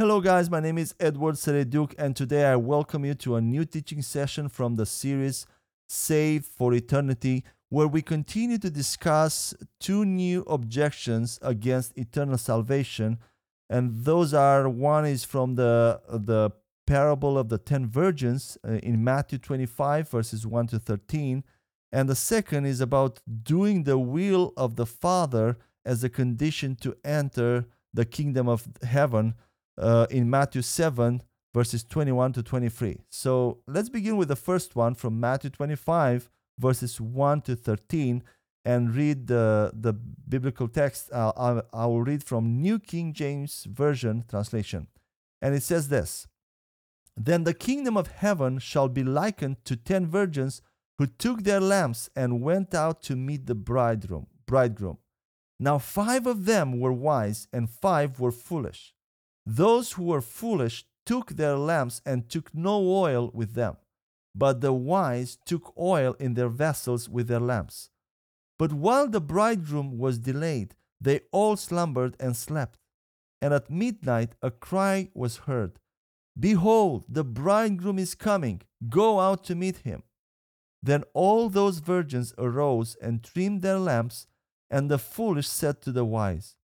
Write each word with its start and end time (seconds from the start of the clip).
Hello, 0.00 0.20
guys. 0.20 0.48
My 0.48 0.60
name 0.60 0.78
is 0.78 0.94
Edward 1.00 1.34
Sereduk, 1.34 1.92
and 1.98 2.14
today 2.14 2.44
I 2.44 2.54
welcome 2.54 3.04
you 3.04 3.14
to 3.14 3.34
a 3.34 3.40
new 3.40 3.64
teaching 3.64 4.00
session 4.00 4.48
from 4.48 4.76
the 4.76 4.86
series 4.86 5.44
Saved 5.88 6.44
for 6.44 6.72
Eternity, 6.72 7.42
where 7.68 7.88
we 7.88 8.00
continue 8.00 8.58
to 8.58 8.70
discuss 8.70 9.54
two 9.80 10.04
new 10.04 10.42
objections 10.42 11.40
against 11.42 11.98
eternal 11.98 12.38
salvation. 12.38 13.18
And 13.68 14.04
those 14.04 14.32
are 14.32 14.68
one 14.68 15.04
is 15.04 15.24
from 15.24 15.56
the, 15.56 16.00
the 16.08 16.52
parable 16.86 17.36
of 17.36 17.48
the 17.48 17.58
ten 17.58 17.88
virgins 17.88 18.56
uh, 18.64 18.74
in 18.74 19.02
Matthew 19.02 19.40
25, 19.40 20.08
verses 20.10 20.46
1 20.46 20.68
to 20.68 20.78
13. 20.78 21.42
And 21.90 22.08
the 22.08 22.14
second 22.14 22.66
is 22.66 22.80
about 22.80 23.18
doing 23.42 23.82
the 23.82 23.98
will 23.98 24.52
of 24.56 24.76
the 24.76 24.86
Father 24.86 25.58
as 25.84 26.04
a 26.04 26.08
condition 26.08 26.76
to 26.82 26.94
enter 27.04 27.64
the 27.92 28.04
kingdom 28.04 28.48
of 28.48 28.68
heaven 28.84 29.34
uh, 29.78 30.06
in 30.10 30.28
Matthew 30.28 30.62
7, 30.62 31.22
verses 31.54 31.84
21 31.84 32.32
to 32.34 32.42
23. 32.42 32.98
So 33.08 33.58
let's 33.66 33.88
begin 33.88 34.16
with 34.16 34.28
the 34.28 34.36
first 34.36 34.76
one 34.76 34.94
from 34.94 35.18
Matthew 35.18 35.50
25, 35.50 36.28
verses 36.58 37.00
1 37.00 37.42
to 37.42 37.56
13, 37.56 38.22
and 38.64 38.94
read 38.94 39.28
the, 39.28 39.70
the 39.72 39.92
biblical 39.92 40.68
text. 40.68 41.10
Uh, 41.12 41.32
I, 41.36 41.62
I 41.72 41.86
will 41.86 42.02
read 42.02 42.22
from 42.22 42.60
New 42.60 42.78
King 42.78 43.12
James 43.12 43.64
Version 43.64 44.24
translation. 44.28 44.88
And 45.40 45.54
it 45.54 45.62
says 45.62 45.88
this 45.88 46.26
Then 47.16 47.44
the 47.44 47.54
kingdom 47.54 47.96
of 47.96 48.08
heaven 48.08 48.58
shall 48.58 48.88
be 48.88 49.04
likened 49.04 49.64
to 49.64 49.76
ten 49.76 50.06
virgins 50.06 50.60
who 50.98 51.06
took 51.06 51.44
their 51.44 51.60
lamps 51.60 52.10
and 52.16 52.42
went 52.42 52.74
out 52.74 53.02
to 53.02 53.14
meet 53.16 53.46
the 53.46 53.54
bridegroom. 53.54 54.26
bridegroom. 54.46 54.98
Now 55.60 55.78
five 55.78 56.26
of 56.26 56.44
them 56.44 56.78
were 56.78 56.92
wise, 56.92 57.48
and 57.52 57.70
five 57.70 58.20
were 58.20 58.32
foolish. 58.32 58.94
Those 59.50 59.92
who 59.92 60.04
were 60.04 60.20
foolish 60.20 60.84
took 61.06 61.30
their 61.30 61.56
lamps 61.56 62.02
and 62.04 62.28
took 62.28 62.54
no 62.54 62.86
oil 62.86 63.30
with 63.32 63.54
them, 63.54 63.78
but 64.34 64.60
the 64.60 64.74
wise 64.74 65.38
took 65.46 65.72
oil 65.78 66.14
in 66.20 66.34
their 66.34 66.50
vessels 66.50 67.08
with 67.08 67.28
their 67.28 67.40
lamps. 67.40 67.88
But 68.58 68.74
while 68.74 69.08
the 69.08 69.22
bridegroom 69.22 69.96
was 69.96 70.18
delayed, 70.18 70.74
they 71.00 71.20
all 71.32 71.56
slumbered 71.56 72.14
and 72.20 72.36
slept. 72.36 72.78
And 73.40 73.54
at 73.54 73.70
midnight 73.70 74.34
a 74.42 74.50
cry 74.50 75.08
was 75.14 75.38
heard 75.48 75.78
Behold, 76.38 77.06
the 77.08 77.24
bridegroom 77.24 77.98
is 77.98 78.14
coming, 78.14 78.60
go 78.90 79.18
out 79.18 79.44
to 79.44 79.54
meet 79.54 79.78
him. 79.78 80.02
Then 80.82 81.04
all 81.14 81.48
those 81.48 81.78
virgins 81.78 82.34
arose 82.36 82.96
and 83.00 83.24
trimmed 83.24 83.62
their 83.62 83.78
lamps, 83.78 84.26
and 84.68 84.90
the 84.90 84.98
foolish 84.98 85.48
said 85.48 85.80
to 85.82 85.90
the 85.90 86.04
wise, 86.04 86.57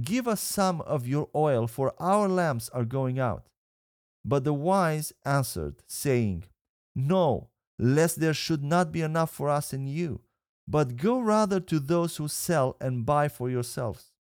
Give 0.00 0.28
us 0.28 0.40
some 0.40 0.80
of 0.82 1.08
your 1.08 1.28
oil, 1.34 1.66
for 1.66 1.94
our 1.98 2.28
lamps 2.28 2.68
are 2.70 2.84
going 2.84 3.18
out. 3.18 3.46
But 4.24 4.44
the 4.44 4.54
wise 4.54 5.12
answered, 5.24 5.82
saying, 5.86 6.44
No, 6.94 7.48
lest 7.78 8.20
there 8.20 8.34
should 8.34 8.62
not 8.62 8.92
be 8.92 9.02
enough 9.02 9.30
for 9.30 9.48
us 9.48 9.72
and 9.72 9.88
you, 9.88 10.20
but 10.68 10.96
go 10.96 11.18
rather 11.18 11.58
to 11.60 11.80
those 11.80 12.16
who 12.16 12.28
sell 12.28 12.76
and 12.80 13.06
buy 13.06 13.28
for 13.28 13.50
yourselves. 13.50 14.12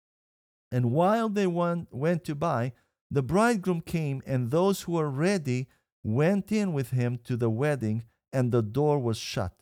And 0.70 0.92
while 0.92 1.28
they 1.28 1.46
went, 1.46 1.92
went 1.92 2.24
to 2.24 2.34
buy, 2.34 2.72
the 3.10 3.22
bridegroom 3.22 3.80
came, 3.80 4.22
and 4.26 4.50
those 4.50 4.82
who 4.82 4.92
were 4.92 5.10
ready 5.10 5.66
went 6.04 6.52
in 6.52 6.72
with 6.72 6.90
him 6.90 7.18
to 7.24 7.36
the 7.36 7.50
wedding, 7.50 8.04
and 8.32 8.52
the 8.52 8.62
door 8.62 8.98
was 8.98 9.16
shut. 9.16 9.52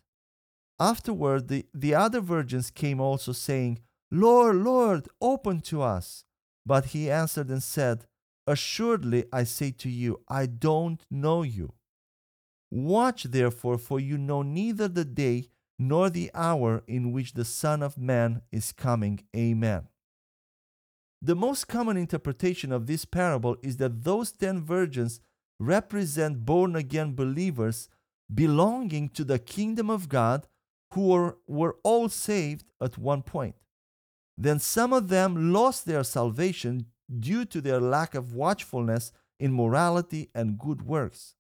Afterward, 0.79 1.49
the, 1.49 1.67
the 1.73 1.95
other 1.95 2.21
virgins 2.21 2.71
came 2.71 3.01
also, 3.01 3.33
saying, 3.33 3.79
Lord, 4.11 4.57
Lord, 4.57 5.09
open 5.21 5.61
to 5.63 5.83
us. 5.83 6.25
But 6.65 6.87
he 6.87 7.11
answered 7.11 7.49
and 7.49 7.63
said, 7.63 8.07
Assuredly, 8.47 9.25
I 9.33 9.45
say 9.45 9.71
to 9.73 9.89
you, 9.89 10.21
I 10.29 10.47
don't 10.47 11.05
know 11.11 11.43
you. 11.43 11.75
Watch 12.71 13.25
therefore, 13.25 13.79
for 13.79 14.01
you 14.01 14.19
know 14.19 14.43
neither 14.43 14.89
the 14.89 15.05
day 15.05 15.49
nor 15.79 16.11
the 16.11 16.31
hour 16.35 16.83
in 16.87 17.13
which 17.13 17.35
the 17.35 17.45
Son 17.45 17.83
of 17.83 17.99
Man 17.99 18.43
is 18.51 18.73
coming. 18.73 19.21
Amen. 19.37 19.89
The 21.23 21.37
most 21.37 21.67
common 21.67 21.97
interpretation 21.97 22.73
of 22.73 22.87
this 22.87 23.05
parable 23.05 23.57
is 23.63 23.77
that 23.79 24.05
those 24.05 24.33
ten 24.33 24.65
virgins 24.65 25.21
represent 25.59 26.45
born 26.45 26.77
again 26.77 27.15
believers 27.15 27.89
belonging 28.33 29.09
to 29.11 29.25
the 29.25 29.39
kingdom 29.39 29.89
of 29.89 30.09
God 30.09 30.47
who 30.93 31.09
were, 31.09 31.39
were 31.47 31.77
all 31.83 32.09
saved 32.09 32.65
at 32.81 32.99
one 32.99 33.23
point. 33.23 33.55
Then 34.39 34.59
some 34.59 34.93
of 34.93 35.09
them 35.09 35.53
lost 35.53 35.87
their 35.87 36.05
salvation 36.05 36.87
due 37.19 37.45
to 37.47 37.61
their 37.61 37.81
lack 37.81 38.15
of 38.15 38.35
watchfulness 38.35 39.13
in 39.39 39.53
morality 39.53 40.31
and 40.35 40.59
good 40.59 40.83
works. 40.83 41.35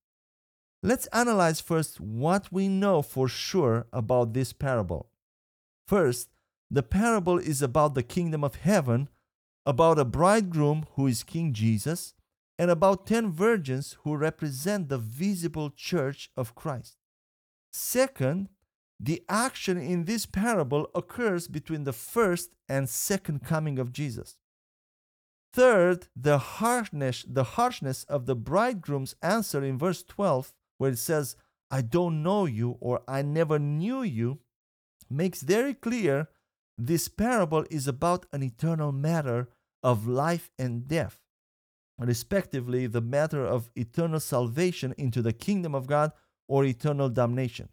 Let's 0.83 1.07
analyze 1.09 1.61
first 1.61 2.01
what 2.01 2.53
we 2.53 2.69
know 2.69 3.03
for 3.03 3.29
sure 3.29 3.87
about 3.93 4.33
this 4.33 4.53
parable. 4.53 5.11
First, 5.87 6.29
the 6.71 6.83
parable 6.83 7.39
is 7.39 7.63
about 7.63 7.95
the 7.95 8.03
kingdom 8.03 8.45
of 8.45 8.57
heaven, 8.57 9.09
about 9.65 9.99
a 9.99 10.05
bridegroom 10.05 10.87
who 10.95 11.07
is 11.07 11.23
King 11.23 11.53
Jesus, 11.53 12.15
and 12.59 12.71
about 12.71 13.07
10 13.07 13.33
virgins 13.33 13.97
who 14.03 14.17
represent 14.17 14.89
the 14.89 14.99
visible 14.99 15.71
church 15.71 16.31
of 16.37 16.55
Christ. 16.55 16.97
Second, 17.73 18.49
the 18.99 19.23
action 19.29 19.77
in 19.79 20.05
this 20.05 20.27
parable 20.27 20.89
occurs 20.95 21.49
between 21.49 21.85
the 21.85 21.93
first 21.93 22.51
and 22.69 22.89
second 22.89 23.45
coming 23.45 23.79
of 23.79 23.93
Jesus. 23.93 24.39
Third, 25.53 26.09
the 26.15 26.39
harshness, 26.39 27.25
the 27.29 27.45
harshness 27.45 28.05
of 28.05 28.27
the 28.27 28.37
bridegroom's 28.37 29.15
answer 29.23 29.65
in 29.65 29.79
verse 29.79 30.03
12, 30.03 30.53
where 30.79 30.91
it 30.91 30.99
says, 30.99 31.37
I 31.71 31.83
don't 31.83 32.23
know 32.23 32.47
you 32.47 32.77
or 32.81 33.03
I 33.09 33.23
never 33.23 33.59
knew 33.59 34.03
you, 34.03 34.41
makes 35.11 35.43
very 35.43 35.75
clear 35.75 36.29
this 36.79 37.09
parable 37.09 37.65
is 37.71 37.89
about 37.89 38.27
an 38.33 38.43
eternal 38.43 38.93
matter 38.93 39.49
of 39.83 40.07
life 40.07 40.51
and 40.59 40.87
death, 40.87 41.21
respectively, 41.99 42.87
the 42.87 43.01
matter 43.01 43.47
of 43.47 43.71
eternal 43.75 44.21
salvation 44.21 44.95
into 44.99 45.23
the 45.23 45.33
kingdom 45.33 45.75
of 45.75 45.87
God 45.87 46.13
or 46.49 46.65
eternal 46.65 47.09
damnation. 47.09 47.69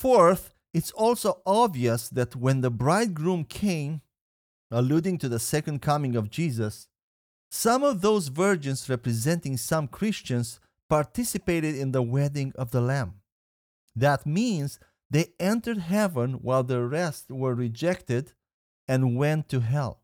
Fourth, 0.00 0.54
it's 0.72 0.92
also 0.92 1.42
obvious 1.44 2.08
that 2.08 2.34
when 2.34 2.62
the 2.62 2.70
bridegroom 2.70 3.44
came, 3.44 4.00
alluding 4.70 5.18
to 5.18 5.28
the 5.28 5.38
second 5.38 5.82
coming 5.82 6.16
of 6.16 6.30
Jesus, 6.30 6.88
some 7.50 7.84
of 7.84 8.00
those 8.00 8.28
virgins 8.28 8.88
representing 8.88 9.58
some 9.58 9.86
Christians 9.86 10.58
participated 10.88 11.74
in 11.74 11.92
the 11.92 12.00
wedding 12.00 12.54
of 12.56 12.70
the 12.70 12.80
Lamb. 12.80 13.16
That 13.94 14.24
means 14.24 14.80
they 15.10 15.34
entered 15.38 15.76
heaven 15.76 16.40
while 16.40 16.62
the 16.62 16.82
rest 16.82 17.30
were 17.30 17.54
rejected 17.54 18.32
and 18.88 19.18
went 19.18 19.50
to 19.50 19.60
hell. 19.60 20.00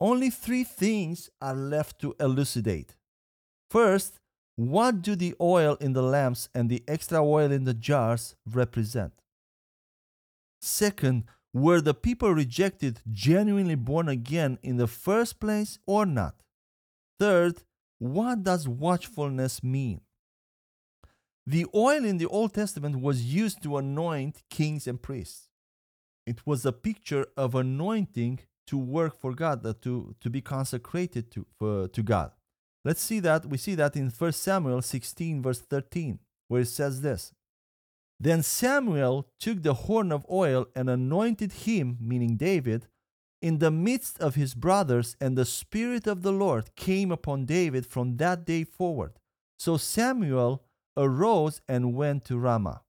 Only 0.00 0.28
three 0.28 0.64
things 0.64 1.30
are 1.40 1.54
left 1.54 2.00
to 2.00 2.16
elucidate. 2.18 2.96
First, 3.70 4.18
what 4.56 5.02
do 5.02 5.16
the 5.16 5.34
oil 5.40 5.76
in 5.80 5.92
the 5.92 6.02
lamps 6.02 6.48
and 6.54 6.70
the 6.70 6.82
extra 6.86 7.22
oil 7.22 7.50
in 7.50 7.64
the 7.64 7.74
jars 7.74 8.36
represent? 8.46 9.12
Second, 10.60 11.24
were 11.52 11.80
the 11.80 11.94
people 11.94 12.32
rejected 12.32 13.00
genuinely 13.10 13.74
born 13.74 14.08
again 14.08 14.58
in 14.62 14.76
the 14.76 14.86
first 14.86 15.40
place 15.40 15.78
or 15.86 16.06
not? 16.06 16.36
Third, 17.18 17.62
what 17.98 18.42
does 18.42 18.68
watchfulness 18.68 19.62
mean? 19.62 20.00
The 21.46 21.66
oil 21.74 22.04
in 22.04 22.18
the 22.18 22.26
Old 22.26 22.54
Testament 22.54 23.00
was 23.00 23.24
used 23.34 23.62
to 23.62 23.76
anoint 23.76 24.42
kings 24.50 24.86
and 24.86 25.00
priests. 25.00 25.48
It 26.26 26.46
was 26.46 26.64
a 26.64 26.72
picture 26.72 27.26
of 27.36 27.54
anointing 27.54 28.40
to 28.66 28.78
work 28.78 29.20
for 29.20 29.34
God, 29.34 29.64
uh, 29.64 29.74
to, 29.82 30.14
to 30.20 30.30
be 30.30 30.40
consecrated 30.40 31.30
to, 31.32 31.46
for, 31.58 31.88
to 31.88 32.02
God. 32.02 32.32
Let's 32.84 33.00
see 33.00 33.20
that. 33.20 33.46
We 33.46 33.56
see 33.56 33.74
that 33.76 33.96
in 33.96 34.10
1 34.10 34.32
Samuel 34.32 34.82
16, 34.82 35.42
verse 35.42 35.60
13, 35.60 36.18
where 36.48 36.60
it 36.60 36.68
says 36.68 37.00
this 37.00 37.32
Then 38.20 38.42
Samuel 38.42 39.28
took 39.40 39.62
the 39.62 39.74
horn 39.74 40.12
of 40.12 40.26
oil 40.30 40.66
and 40.76 40.90
anointed 40.90 41.52
him, 41.52 41.96
meaning 42.00 42.36
David, 42.36 42.86
in 43.40 43.58
the 43.58 43.70
midst 43.70 44.18
of 44.20 44.34
his 44.34 44.54
brothers, 44.54 45.16
and 45.20 45.36
the 45.36 45.44
Spirit 45.44 46.06
of 46.06 46.22
the 46.22 46.32
Lord 46.32 46.74
came 46.76 47.10
upon 47.10 47.46
David 47.46 47.86
from 47.86 48.16
that 48.16 48.44
day 48.44 48.64
forward. 48.64 49.18
So 49.58 49.76
Samuel 49.76 50.64
arose 50.96 51.60
and 51.68 51.94
went 51.94 52.24
to 52.26 52.38
Ramah. 52.38 52.82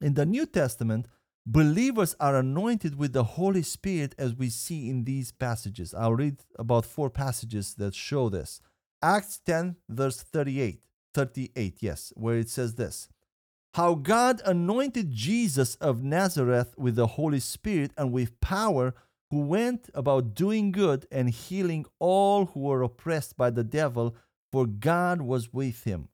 In 0.00 0.14
the 0.14 0.26
New 0.26 0.46
Testament, 0.46 1.06
believers 1.46 2.16
are 2.18 2.36
anointed 2.36 2.96
with 2.96 3.12
the 3.12 3.24
Holy 3.24 3.62
Spirit 3.62 4.14
as 4.18 4.34
we 4.34 4.48
see 4.48 4.88
in 4.88 5.04
these 5.04 5.30
passages. 5.30 5.94
I'll 5.94 6.14
read 6.14 6.38
about 6.58 6.86
four 6.86 7.10
passages 7.10 7.74
that 7.74 7.94
show 7.94 8.28
this. 8.28 8.60
Acts 9.02 9.40
10, 9.46 9.76
verse 9.88 10.22
38. 10.22 10.80
38, 11.14 11.76
yes, 11.80 12.12
where 12.16 12.36
it 12.36 12.48
says 12.48 12.74
this 12.74 13.08
How 13.74 13.94
God 13.94 14.40
anointed 14.44 15.12
Jesus 15.12 15.74
of 15.76 16.02
Nazareth 16.02 16.74
with 16.78 16.96
the 16.96 17.06
Holy 17.06 17.40
Spirit 17.40 17.92
and 17.96 18.12
with 18.12 18.40
power, 18.40 18.94
who 19.30 19.40
went 19.40 19.90
about 19.94 20.34
doing 20.34 20.72
good 20.72 21.06
and 21.10 21.30
healing 21.30 21.86
all 21.98 22.46
who 22.46 22.60
were 22.60 22.82
oppressed 22.82 23.36
by 23.36 23.50
the 23.50 23.64
devil, 23.64 24.16
for 24.50 24.66
God 24.66 25.22
was 25.22 25.52
with 25.52 25.84
him. 25.84 26.08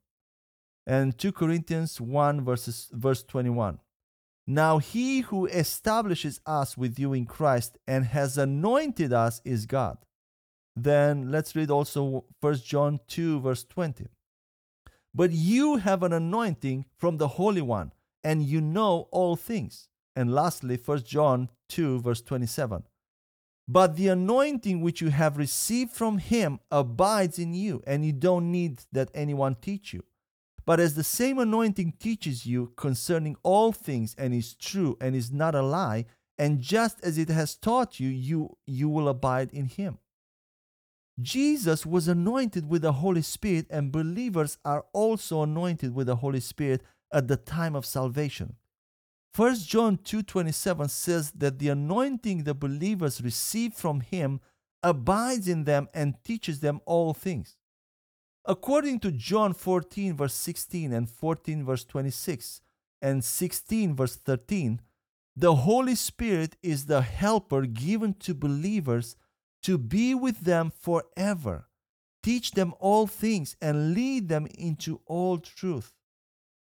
And 0.85 1.17
2 1.17 1.31
Corinthians 1.31 1.99
1 1.99 2.45
verses, 2.45 2.89
verse 2.93 3.23
21. 3.23 3.79
Now 4.45 4.77
he 4.77 5.21
who 5.21 5.45
establishes 5.47 6.39
us 6.45 6.77
with 6.77 6.97
you 6.97 7.11
in 7.11 7.25
Christ 7.25 7.77
and 7.85 8.05
has 8.05 8.37
anointed 8.37 9.11
us 9.11 9.41
is 9.43 9.65
God. 9.65 9.97
Then 10.79 11.31
let's 11.31 11.55
read 11.55 11.71
also 11.71 12.25
1 12.39 12.55
John 12.57 12.99
2 13.07 13.39
verse 13.39 13.63
20. 13.63 14.05
But 15.11 15.31
you 15.31 15.77
have 15.77 16.03
an 16.03 16.13
anointing 16.13 16.85
from 16.99 17.17
the 17.17 17.29
Holy 17.29 17.63
One, 17.63 17.93
and 18.23 18.43
you 18.43 18.61
know 18.61 19.07
all 19.11 19.35
things. 19.35 19.89
And 20.15 20.31
lastly, 20.31 20.79
1 20.83 21.03
John 21.03 21.49
2 21.69 22.01
verse 22.01 22.21
27. 22.21 22.83
But 23.67 23.95
the 23.95 24.09
anointing 24.09 24.81
which 24.81 25.01
you 25.01 25.09
have 25.09 25.39
received 25.39 25.93
from 25.93 26.19
him 26.19 26.59
abides 26.69 27.39
in 27.39 27.55
you, 27.55 27.81
and 27.87 28.05
you 28.05 28.13
don't 28.13 28.51
need 28.51 28.83
that 28.91 29.09
anyone 29.15 29.55
teach 29.55 29.93
you. 29.93 30.03
But 30.63 30.79
as 30.79 30.93
the 30.93 31.03
same 31.03 31.39
anointing 31.39 31.93
teaches 31.99 32.45
you 32.45 32.73
concerning 32.75 33.35
all 33.41 33.71
things 33.71 34.13
and 34.15 34.31
is 34.31 34.53
true 34.53 34.95
and 35.01 35.15
is 35.15 35.31
not 35.31 35.55
a 35.55 35.63
lie, 35.63 36.05
and 36.37 36.61
just 36.61 37.03
as 37.03 37.17
it 37.17 37.29
has 37.29 37.55
taught 37.55 37.99
you, 37.99 38.09
you, 38.09 38.57
you 38.67 38.89
will 38.89 39.07
abide 39.07 39.51
in 39.51 39.65
him. 39.65 39.97
Jesus 41.19 41.85
was 41.85 42.07
anointed 42.07 42.69
with 42.69 42.83
the 42.83 42.93
Holy 42.93 43.23
Spirit, 43.23 43.65
and 43.69 43.91
believers 43.91 44.57
are 44.63 44.85
also 44.93 45.41
anointed 45.41 45.95
with 45.95 46.07
the 46.07 46.17
Holy 46.17 46.39
Spirit 46.39 46.83
at 47.11 47.27
the 47.27 47.37
time 47.37 47.75
of 47.75 47.85
salvation. 47.85 48.55
1 49.35 49.55
John 49.67 49.97
2:27 49.97 50.89
says 50.89 51.31
that 51.31 51.59
the 51.59 51.69
anointing 51.69 52.43
the 52.43 52.53
believers 52.53 53.21
receive 53.21 53.73
from 53.73 54.01
him 54.01 54.41
abides 54.83 55.47
in 55.47 55.63
them 55.63 55.87
and 55.93 56.23
teaches 56.23 56.59
them 56.59 56.81
all 56.85 57.13
things. 57.13 57.57
According 58.45 58.99
to 59.01 59.11
John 59.11 59.53
14 59.53 60.15
verse 60.15 60.33
16 60.33 60.93
and 60.93 61.09
14 61.09 61.65
verse 61.65 61.83
26 61.83 62.61
and 63.01 63.23
16 63.23 63.95
verse 63.95 64.15
13, 64.15 64.81
the 65.35 65.55
Holy 65.55 65.95
Spirit 65.95 66.55
is 66.63 66.85
the 66.85 67.01
helper 67.01 67.65
given 67.65 68.13
to 68.15 68.33
believers 68.33 69.15
to 69.63 69.77
be 69.77 70.13
with 70.15 70.41
them 70.41 70.71
forever, 70.71 71.67
teach 72.23 72.51
them 72.51 72.73
all 72.79 73.07
things 73.07 73.55
and 73.61 73.93
lead 73.93 74.29
them 74.29 74.47
into 74.57 75.01
all 75.05 75.37
truth. 75.37 75.93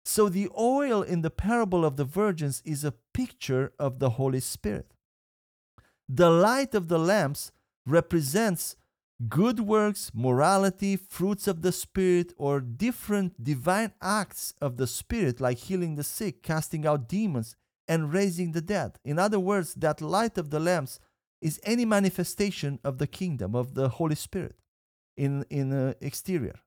So 0.04 0.28
the 0.28 0.48
oil 0.56 1.02
in 1.02 1.22
the 1.22 1.30
parable 1.30 1.84
of 1.84 1.96
the 1.96 2.04
virgins 2.04 2.62
is 2.64 2.84
a 2.84 2.94
picture 3.12 3.72
of 3.78 3.98
the 3.98 4.10
Holy 4.10 4.40
Spirit. 4.40 4.94
The 6.08 6.30
light 6.30 6.74
of 6.74 6.86
the 6.86 6.98
lamps 6.98 7.50
represents 7.84 8.76
good 9.28 9.60
works, 9.60 10.12
morality, 10.14 10.96
fruits 10.96 11.48
of 11.48 11.62
the 11.62 11.72
Spirit, 11.72 12.32
or 12.36 12.60
different 12.60 13.42
divine 13.42 13.92
acts 14.00 14.54
of 14.60 14.76
the 14.76 14.86
Spirit, 14.86 15.40
like 15.40 15.58
healing 15.58 15.96
the 15.96 16.04
sick, 16.04 16.42
casting 16.42 16.86
out 16.86 17.08
demons, 17.08 17.56
and 17.88 18.12
raising 18.12 18.52
the 18.52 18.60
dead. 18.60 18.98
In 19.04 19.18
other 19.18 19.40
words, 19.40 19.74
that 19.74 20.00
light 20.00 20.38
of 20.38 20.50
the 20.50 20.60
lamps 20.60 21.00
is 21.46 21.60
any 21.62 21.84
manifestation 21.84 22.80
of 22.82 22.98
the 22.98 23.06
kingdom 23.06 23.54
of 23.54 23.74
the 23.74 23.88
Holy 23.88 24.16
Spirit 24.16 24.56
in, 25.16 25.44
in 25.48 25.72
uh, 25.72 25.94
exterior. 26.00 26.58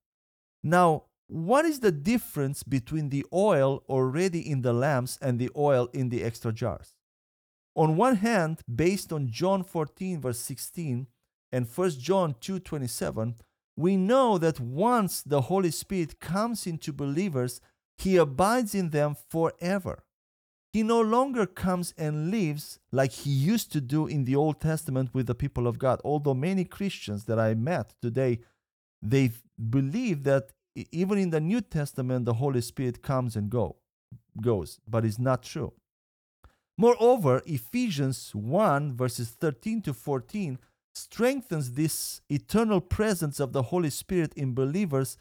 Now, 0.63 1.03
what 1.27 1.65
is 1.65 1.81
the 1.81 1.91
difference 1.91 2.63
between 2.63 3.09
the 3.09 3.25
oil 3.33 3.83
already 3.89 4.39
in 4.39 4.61
the 4.61 4.71
lamps 4.71 5.19
and 5.21 5.37
the 5.37 5.51
oil 5.53 5.89
in 5.91 6.07
the 6.07 6.23
extra 6.23 6.53
jars? 6.53 6.95
On 7.75 7.97
one 7.97 8.15
hand, 8.15 8.61
based 8.73 9.11
on 9.11 9.27
John 9.29 9.65
14 9.65 10.21
verse 10.21 10.39
16 10.39 11.07
and 11.51 11.67
1 11.67 11.89
John 11.99 12.35
2:27, 12.39 13.35
we 13.75 13.97
know 13.97 14.37
that 14.37 14.61
once 14.61 15.21
the 15.21 15.41
Holy 15.41 15.71
Spirit 15.71 16.21
comes 16.21 16.65
into 16.65 16.93
believers, 16.93 17.59
he 17.97 18.15
abides 18.15 18.73
in 18.73 18.91
them 18.91 19.15
forever. 19.29 20.05
He 20.71 20.83
no 20.83 21.01
longer 21.01 21.45
comes 21.47 21.93
and 21.97 22.29
lives 22.29 22.79
like 22.91 23.11
he 23.11 23.31
used 23.31 23.71
to 23.71 23.81
do 23.81 24.05
in 24.05 24.25
the 24.25 24.35
Old 24.35 24.61
Testament 24.61 25.09
with 25.13 25.25
the 25.25 25.35
people 25.35 25.65
of 25.67 25.79
God. 25.79 25.99
Although 26.03 26.35
many 26.35 26.63
Christians 26.63 27.25
that 27.25 27.39
I 27.39 27.55
met 27.55 27.95
today, 28.01 28.39
they 29.01 29.31
believe 29.69 30.23
that 30.23 30.51
even 30.91 31.17
in 31.17 31.31
the 31.31 31.39
New 31.39 31.61
Testament, 31.61 32.25
the 32.25 32.35
Holy 32.35 32.61
Spirit 32.61 33.01
comes 33.01 33.35
and 33.35 33.49
go, 33.49 33.77
goes, 34.41 34.79
but 34.87 35.05
it's 35.05 35.19
not 35.19 35.41
true. 35.43 35.73
Moreover, 36.77 37.41
Ephesians 37.45 38.33
1 38.33 38.95
verses 38.95 39.29
13 39.31 39.81
to 39.81 39.93
14 39.93 40.59
strengthens 40.93 41.73
this 41.73 42.21
eternal 42.29 42.79
presence 42.79 43.39
of 43.39 43.53
the 43.53 43.63
Holy 43.63 43.89
Spirit 43.89 44.33
in 44.35 44.53
believers 44.53 45.17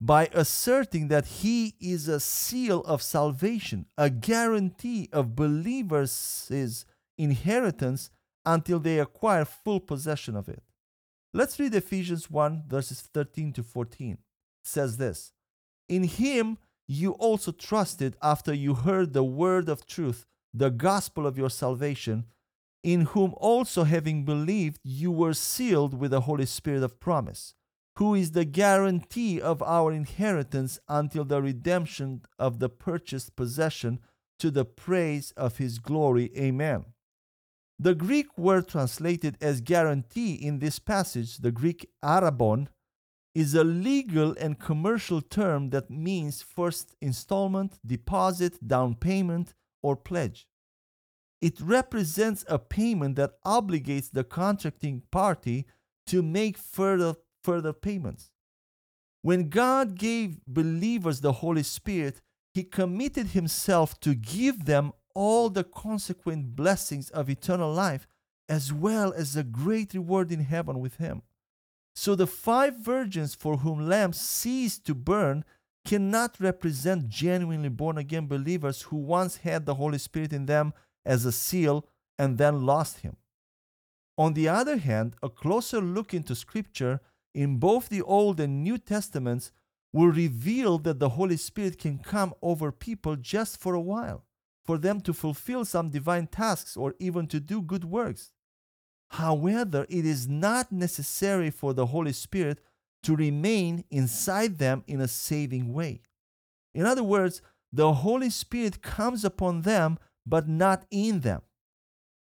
by 0.00 0.28
asserting 0.32 1.08
that 1.08 1.26
He 1.26 1.74
is 1.80 2.08
a 2.08 2.20
seal 2.20 2.80
of 2.80 3.02
salvation, 3.02 3.86
a 3.96 4.10
guarantee 4.10 5.08
of 5.12 5.34
believers' 5.34 6.84
inheritance 7.16 8.10
until 8.46 8.78
they 8.78 8.98
acquire 8.98 9.44
full 9.44 9.80
possession 9.80 10.36
of 10.36 10.48
it. 10.48 10.62
Let's 11.34 11.58
read 11.60 11.74
Ephesians 11.74 12.30
1 12.30 12.64
verses 12.66 13.00
13 13.00 13.52
to 13.54 13.62
14 13.62 14.18
says 14.64 14.96
this 14.96 15.32
In 15.88 16.04
him 16.04 16.58
you 16.86 17.12
also 17.12 17.52
trusted 17.52 18.16
after 18.22 18.54
you 18.54 18.74
heard 18.74 19.12
the 19.12 19.24
word 19.24 19.68
of 19.68 19.86
truth, 19.86 20.24
the 20.54 20.70
gospel 20.70 21.26
of 21.26 21.36
your 21.36 21.50
salvation, 21.50 22.24
in 22.82 23.02
whom 23.02 23.34
also 23.36 23.84
having 23.84 24.24
believed 24.24 24.80
you 24.82 25.12
were 25.12 25.34
sealed 25.34 25.92
with 25.92 26.12
the 26.12 26.22
Holy 26.22 26.46
Spirit 26.46 26.82
of 26.82 26.98
promise, 26.98 27.54
who 27.98 28.14
is 28.14 28.30
the 28.30 28.44
guarantee 28.44 29.40
of 29.40 29.60
our 29.62 29.90
inheritance 29.92 30.78
until 30.88 31.24
the 31.24 31.42
redemption 31.42 32.22
of 32.38 32.60
the 32.60 32.68
purchased 32.68 33.34
possession 33.34 33.98
to 34.38 34.52
the 34.52 34.64
praise 34.64 35.32
of 35.36 35.58
his 35.58 35.80
glory. 35.80 36.30
Amen. 36.38 36.84
The 37.76 37.96
Greek 37.96 38.38
word 38.38 38.68
translated 38.68 39.36
as 39.40 39.60
guarantee 39.60 40.34
in 40.34 40.60
this 40.60 40.78
passage, 40.78 41.38
the 41.38 41.50
Greek 41.50 41.90
arabon, 42.04 42.68
is 43.34 43.54
a 43.54 43.64
legal 43.64 44.34
and 44.40 44.60
commercial 44.60 45.20
term 45.20 45.70
that 45.70 45.90
means 45.90 46.40
first 46.40 46.94
installment, 47.00 47.78
deposit, 47.84 48.66
down 48.66 48.94
payment, 48.94 49.54
or 49.82 49.96
pledge. 49.96 50.46
It 51.40 51.60
represents 51.60 52.44
a 52.48 52.60
payment 52.60 53.16
that 53.16 53.42
obligates 53.44 54.10
the 54.12 54.24
contracting 54.24 55.02
party 55.10 55.66
to 56.06 56.22
make 56.22 56.56
further, 56.56 57.14
further 57.42 57.72
payments. 57.72 58.30
When 59.22 59.48
God 59.48 59.96
gave 59.96 60.44
believers 60.46 61.20
the 61.20 61.32
Holy 61.32 61.62
Spirit, 61.62 62.20
He 62.54 62.62
committed 62.62 63.28
Himself 63.28 63.98
to 64.00 64.14
give 64.14 64.64
them 64.64 64.92
all 65.14 65.50
the 65.50 65.64
consequent 65.64 66.54
blessings 66.54 67.10
of 67.10 67.28
eternal 67.28 67.72
life, 67.72 68.06
as 68.48 68.72
well 68.72 69.12
as 69.12 69.36
a 69.36 69.42
great 69.42 69.92
reward 69.94 70.30
in 70.30 70.40
heaven 70.40 70.78
with 70.78 70.96
Him. 70.96 71.22
So 71.94 72.14
the 72.14 72.28
five 72.28 72.76
virgins 72.76 73.34
for 73.34 73.58
whom 73.58 73.88
lamps 73.88 74.20
ceased 74.20 74.86
to 74.86 74.94
burn 74.94 75.44
cannot 75.84 76.38
represent 76.38 77.08
genuinely 77.08 77.70
born 77.70 77.98
again 77.98 78.26
believers 78.26 78.82
who 78.82 78.96
once 78.96 79.38
had 79.38 79.66
the 79.66 79.74
Holy 79.74 79.98
Spirit 79.98 80.32
in 80.32 80.46
them 80.46 80.72
as 81.04 81.24
a 81.24 81.32
seal 81.32 81.86
and 82.18 82.38
then 82.38 82.66
lost 82.66 83.00
him. 83.00 83.16
On 84.16 84.34
the 84.34 84.48
other 84.48 84.76
hand, 84.76 85.16
a 85.22 85.28
closer 85.28 85.80
look 85.80 86.12
into 86.12 86.34
Scripture 86.34 87.00
in 87.38 87.56
both 87.58 87.88
the 87.88 88.02
Old 88.02 88.40
and 88.40 88.64
New 88.64 88.76
Testaments 88.78 89.52
will 89.92 90.08
reveal 90.08 90.76
that 90.78 90.98
the 90.98 91.10
Holy 91.10 91.36
Spirit 91.36 91.78
can 91.78 91.96
come 91.98 92.34
over 92.42 92.72
people 92.72 93.14
just 93.14 93.60
for 93.60 93.74
a 93.74 93.80
while, 93.80 94.24
for 94.64 94.76
them 94.76 95.00
to 95.02 95.12
fulfill 95.12 95.64
some 95.64 95.88
divine 95.88 96.26
tasks 96.26 96.76
or 96.76 96.96
even 96.98 97.28
to 97.28 97.38
do 97.38 97.62
good 97.62 97.84
works. 97.84 98.32
However, 99.10 99.86
it 99.88 100.04
is 100.04 100.26
not 100.26 100.72
necessary 100.72 101.50
for 101.50 101.72
the 101.72 101.86
Holy 101.86 102.12
Spirit 102.12 102.58
to 103.04 103.14
remain 103.14 103.84
inside 103.88 104.58
them 104.58 104.82
in 104.88 105.00
a 105.00 105.06
saving 105.06 105.72
way. 105.72 106.00
In 106.74 106.86
other 106.86 107.04
words, 107.04 107.40
the 107.72 107.92
Holy 107.92 108.30
Spirit 108.30 108.82
comes 108.82 109.24
upon 109.24 109.62
them, 109.62 110.00
but 110.26 110.48
not 110.48 110.86
in 110.90 111.20
them. 111.20 111.42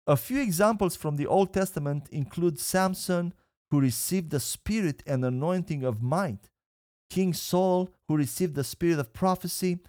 A 0.05 0.15
few 0.15 0.39
examples 0.39 0.95
from 0.95 1.15
the 1.15 1.25
Old 1.25 1.55
Testament 1.55 2.07
include 2.11 2.59
Samson, 2.59 3.33
who 3.71 3.79
received 3.79 4.29
the 4.29 4.39
spirit 4.39 5.03
and 5.05 5.23
anointing 5.23 5.83
of 5.83 6.01
might, 6.01 6.49
King 7.09 7.33
Saul, 7.33 7.89
who 8.07 8.17
received 8.17 8.55
the 8.55 8.63
spirit 8.63 8.99
of 8.99 9.13
prophecy, 9.13 9.79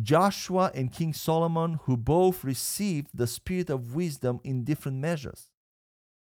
Joshua 0.00 0.70
and 0.74 0.92
King 0.92 1.12
Solomon, 1.12 1.80
who 1.84 1.96
both 1.96 2.44
received 2.44 3.08
the 3.14 3.26
spirit 3.26 3.70
of 3.70 3.94
wisdom 3.94 4.40
in 4.44 4.64
different 4.64 4.98
measures 4.98 5.48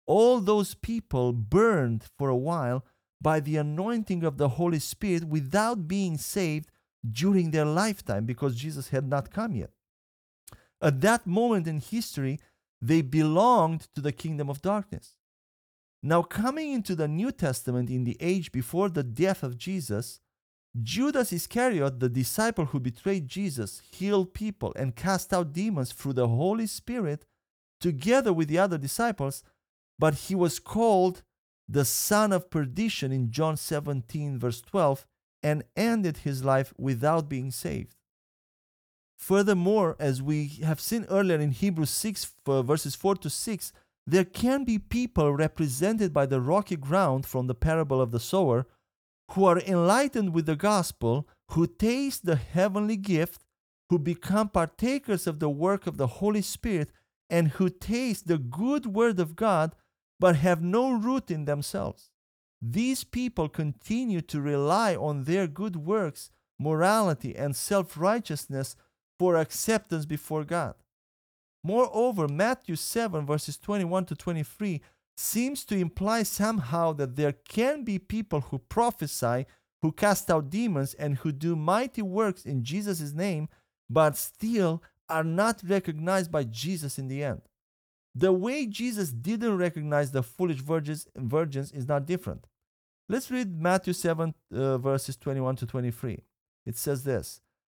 all 0.05 0.39
those 0.39 0.75
people 0.75 1.33
burned 1.33 2.03
for 2.17 2.29
a 2.29 2.35
while 2.35 2.85
by 3.21 3.39
the 3.39 3.57
anointing 3.57 4.23
of 4.23 4.37
the 4.37 4.49
Holy 4.49 4.79
Spirit 4.79 5.25
without 5.25 5.87
being 5.87 6.17
saved 6.17 6.69
during 7.09 7.51
their 7.51 7.65
lifetime 7.65 8.25
because 8.25 8.55
Jesus 8.55 8.89
had 8.89 9.07
not 9.07 9.31
come 9.31 9.55
yet. 9.55 9.71
At 10.81 11.01
that 11.01 11.25
moment 11.25 11.67
in 11.67 11.79
history, 11.79 12.39
they 12.81 13.01
belonged 13.01 13.87
to 13.95 14.01
the 14.01 14.11
kingdom 14.11 14.49
of 14.49 14.61
darkness. 14.61 15.17
Now, 16.07 16.21
coming 16.21 16.71
into 16.71 16.93
the 16.93 17.07
New 17.07 17.31
Testament 17.31 17.89
in 17.89 18.03
the 18.03 18.15
age 18.19 18.51
before 18.51 18.89
the 18.89 19.01
death 19.01 19.41
of 19.41 19.57
Jesus, 19.57 20.19
Judas 20.79 21.33
Iscariot, 21.33 21.99
the 21.99 22.09
disciple 22.09 22.65
who 22.65 22.79
betrayed 22.79 23.27
Jesus, 23.27 23.81
healed 23.91 24.35
people 24.35 24.71
and 24.75 24.95
cast 24.95 25.33
out 25.33 25.51
demons 25.51 25.93
through 25.93 26.13
the 26.13 26.27
Holy 26.27 26.67
Spirit 26.67 27.25
together 27.81 28.31
with 28.31 28.49
the 28.49 28.59
other 28.59 28.77
disciples, 28.77 29.43
but 29.97 30.13
he 30.13 30.35
was 30.35 30.59
called 30.59 31.23
the 31.67 31.85
son 31.85 32.31
of 32.31 32.51
perdition 32.51 33.11
in 33.11 33.31
John 33.31 33.57
17, 33.57 34.37
verse 34.37 34.61
12, 34.61 35.07
and 35.41 35.63
ended 35.75 36.17
his 36.17 36.45
life 36.45 36.71
without 36.77 37.27
being 37.27 37.49
saved. 37.49 37.95
Furthermore, 39.17 39.95
as 39.97 40.21
we 40.21 40.49
have 40.63 40.79
seen 40.79 41.05
earlier 41.05 41.39
in 41.39 41.49
Hebrews 41.49 41.89
6, 41.89 42.35
verses 42.45 42.93
4 42.93 43.15
to 43.15 43.29
6, 43.31 43.73
there 44.07 44.25
can 44.25 44.63
be 44.63 44.77
people 44.77 45.33
represented 45.33 46.13
by 46.13 46.25
the 46.25 46.41
rocky 46.41 46.75
ground 46.75 47.25
from 47.25 47.47
the 47.47 47.55
parable 47.55 47.99
of 47.99 48.11
the 48.11 48.19
sower 48.19 48.67
who 49.31 49.45
are 49.45 49.59
enlightened 49.59 50.33
with 50.33 50.45
the 50.45 50.55
gospel, 50.55 51.27
who 51.51 51.65
taste 51.65 52.25
the 52.25 52.35
heavenly 52.35 52.97
gift, 52.97 53.43
who 53.89 53.97
become 53.97 54.49
partakers 54.49 55.25
of 55.25 55.39
the 55.39 55.49
work 55.49 55.87
of 55.87 55.97
the 55.97 56.07
Holy 56.07 56.41
Spirit, 56.41 56.91
and 57.29 57.49
who 57.49 57.69
taste 57.69 58.27
the 58.27 58.37
good 58.37 58.85
word 58.85 59.19
of 59.19 59.35
God, 59.35 59.75
but 60.19 60.35
have 60.35 60.61
no 60.61 60.91
root 60.91 61.31
in 61.31 61.45
themselves. 61.45 62.11
These 62.61 63.03
people 63.03 63.49
continue 63.49 64.21
to 64.21 64.41
rely 64.41 64.95
on 64.95 65.23
their 65.23 65.47
good 65.47 65.75
works, 65.75 66.29
morality, 66.59 67.35
and 67.35 67.55
self 67.55 67.97
righteousness 67.97 68.75
for 69.17 69.35
acceptance 69.35 70.05
before 70.05 70.43
God. 70.43 70.75
Moreover, 71.65 72.27
Matthew 72.27 72.75
7, 72.75 73.25
verses 73.25 73.57
21 73.57 74.05
to 74.05 74.15
23 74.15 74.81
seems 75.17 75.65
to 75.65 75.75
imply 75.75 76.21
somehow 76.21 76.93
that 76.93 77.15
there 77.15 77.31
can 77.31 77.83
be 77.83 77.97
people 77.97 78.41
who 78.41 78.59
prophesy, 78.59 79.47
who 79.81 79.91
cast 79.91 80.29
out 80.29 80.51
demons, 80.51 80.93
and 80.93 81.17
who 81.17 81.31
do 81.31 81.55
mighty 81.55 82.03
works 82.03 82.45
in 82.45 82.63
Jesus' 82.63 83.13
name, 83.13 83.49
but 83.89 84.15
still 84.15 84.83
are 85.09 85.23
not 85.23 85.63
recognized 85.65 86.31
by 86.31 86.43
Jesus 86.43 86.99
in 86.99 87.07
the 87.07 87.23
end. 87.23 87.41
The 88.13 88.31
way 88.31 88.67
Jesus 88.67 89.09
didn't 89.11 89.57
recognize 89.57 90.11
the 90.11 90.21
foolish 90.21 90.59
virgins, 90.59 91.07
virgins 91.15 91.71
is 91.71 91.87
not 91.87 92.05
different. 92.05 92.45
Let's 93.09 93.31
read 93.31 93.59
Matthew 93.59 93.93
7, 93.93 94.35
uh, 94.53 94.77
verses 94.77 95.17
21 95.17 95.55
to 95.55 95.65
23. 95.65 96.19
It 96.67 96.77
says 96.77 97.03
this 97.03 97.41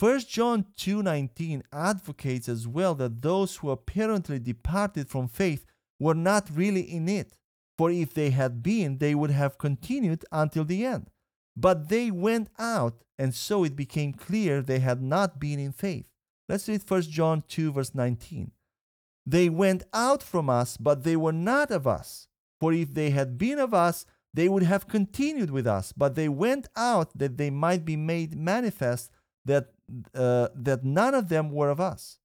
1 0.00 0.20
John 0.20 0.64
2:19 0.78 1.62
advocates 1.70 2.48
as 2.48 2.66
well 2.66 2.94
that 2.94 3.20
those 3.20 3.56
who 3.56 3.68
apparently 3.68 4.38
departed 4.38 5.10
from 5.10 5.28
faith 5.28 5.66
were 5.98 6.14
not 6.14 6.48
really 6.50 6.80
in 6.80 7.06
it. 7.06 7.36
For 7.76 7.90
if 7.90 8.14
they 8.14 8.30
had 8.30 8.62
been, 8.62 8.96
they 8.96 9.14
would 9.14 9.30
have 9.30 9.58
continued 9.58 10.24
until 10.32 10.64
the 10.64 10.86
end. 10.86 11.10
But 11.54 11.90
they 11.90 12.10
went 12.10 12.48
out, 12.58 13.04
and 13.18 13.34
so 13.34 13.62
it 13.62 13.76
became 13.76 14.14
clear 14.14 14.62
they 14.62 14.78
had 14.78 15.02
not 15.02 15.38
been 15.38 15.58
in 15.58 15.72
faith. 15.72 16.06
Let's 16.48 16.66
read 16.66 16.82
1 16.82 17.02
John 17.02 17.44
2, 17.46 17.70
verse 17.70 17.94
19. 17.94 18.52
They 19.26 19.50
went 19.50 19.82
out 19.92 20.22
from 20.22 20.48
us, 20.48 20.78
but 20.78 21.04
they 21.04 21.16
were 21.16 21.32
not 21.32 21.70
of 21.70 21.86
us. 21.86 22.26
For 22.58 22.72
if 22.72 22.94
they 22.94 23.10
had 23.10 23.36
been 23.36 23.58
of 23.58 23.74
us, 23.74 24.06
they 24.32 24.48
would 24.48 24.62
have 24.62 24.88
continued 24.88 25.50
with 25.50 25.66
us. 25.66 25.92
But 25.92 26.14
they 26.14 26.30
went 26.30 26.68
out 26.74 27.18
that 27.18 27.36
they 27.36 27.50
might 27.50 27.84
be 27.84 27.96
made 27.96 28.34
manifest 28.34 29.10
that, 29.44 29.72
uh, 30.14 30.48
that 30.54 30.84
none 30.84 31.14
of 31.14 31.28
them 31.28 31.50
were 31.50 31.70
of 31.70 31.80
us. 31.80 32.18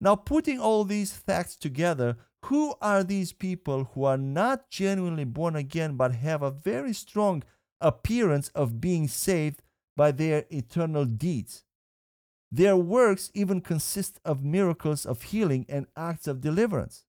Now, 0.00 0.16
putting 0.16 0.60
all 0.60 0.84
these 0.84 1.12
facts 1.12 1.56
together, 1.56 2.16
who 2.44 2.74
are 2.82 3.02
these 3.02 3.32
people 3.32 3.84
who 3.94 4.04
are 4.04 4.18
not 4.18 4.68
genuinely 4.70 5.24
born 5.24 5.56
again 5.56 5.96
but 5.96 6.14
have 6.14 6.42
a 6.42 6.50
very 6.50 6.92
strong 6.92 7.42
appearance 7.80 8.48
of 8.48 8.80
being 8.80 9.08
saved 9.08 9.62
by 9.96 10.12
their 10.12 10.44
eternal 10.50 11.04
deeds? 11.06 11.64
Their 12.52 12.76
works 12.76 13.30
even 13.34 13.60
consist 13.60 14.20
of 14.24 14.44
miracles 14.44 15.06
of 15.06 15.22
healing 15.22 15.64
and 15.68 15.86
acts 15.96 16.28
of 16.28 16.40
deliverance. 16.40 17.04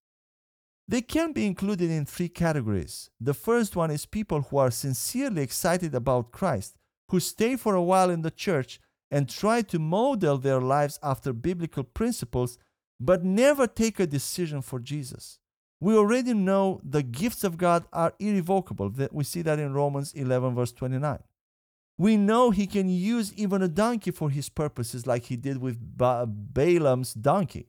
They 0.87 1.01
can 1.01 1.33
be 1.33 1.45
included 1.45 1.89
in 1.89 2.05
three 2.05 2.29
categories. 2.29 3.09
The 3.19 3.33
first 3.33 3.75
one 3.75 3.91
is 3.91 4.05
people 4.05 4.41
who 4.43 4.57
are 4.57 4.71
sincerely 4.71 5.41
excited 5.41 5.93
about 5.93 6.31
Christ, 6.31 6.75
who 7.09 7.19
stay 7.19 7.55
for 7.55 7.75
a 7.75 7.81
while 7.81 8.09
in 8.09 8.21
the 8.21 8.31
church 8.31 8.79
and 9.15 9.29
try 9.29 9.61
to 9.61 9.79
model 9.79 10.37
their 10.37 10.59
lives 10.59 10.99
after 11.01 11.31
biblical 11.31 11.85
principles 11.85 12.57
but 12.99 13.23
never 13.23 13.65
take 13.65 13.97
a 13.97 14.05
decision 14.05 14.61
for 14.61 14.77
Jesus. 14.77 15.39
We 15.79 15.95
already 15.95 16.33
know 16.33 16.81
the 16.83 17.01
gifts 17.01 17.45
of 17.45 17.57
God 17.57 17.85
are 17.93 18.13
irrevocable. 18.19 18.93
We 19.13 19.23
see 19.23 19.41
that 19.43 19.57
in 19.57 19.73
Romans 19.73 20.11
11, 20.13 20.53
verse 20.53 20.73
29. 20.73 21.19
We 21.97 22.17
know 22.17 22.51
he 22.51 22.67
can 22.67 22.89
use 22.89 23.33
even 23.35 23.61
a 23.61 23.69
donkey 23.69 24.11
for 24.11 24.29
his 24.29 24.49
purposes, 24.49 25.07
like 25.07 25.23
he 25.23 25.37
did 25.37 25.61
with 25.61 25.77
ba- 25.79 26.27
Balaam's 26.27 27.13
donkey. 27.13 27.67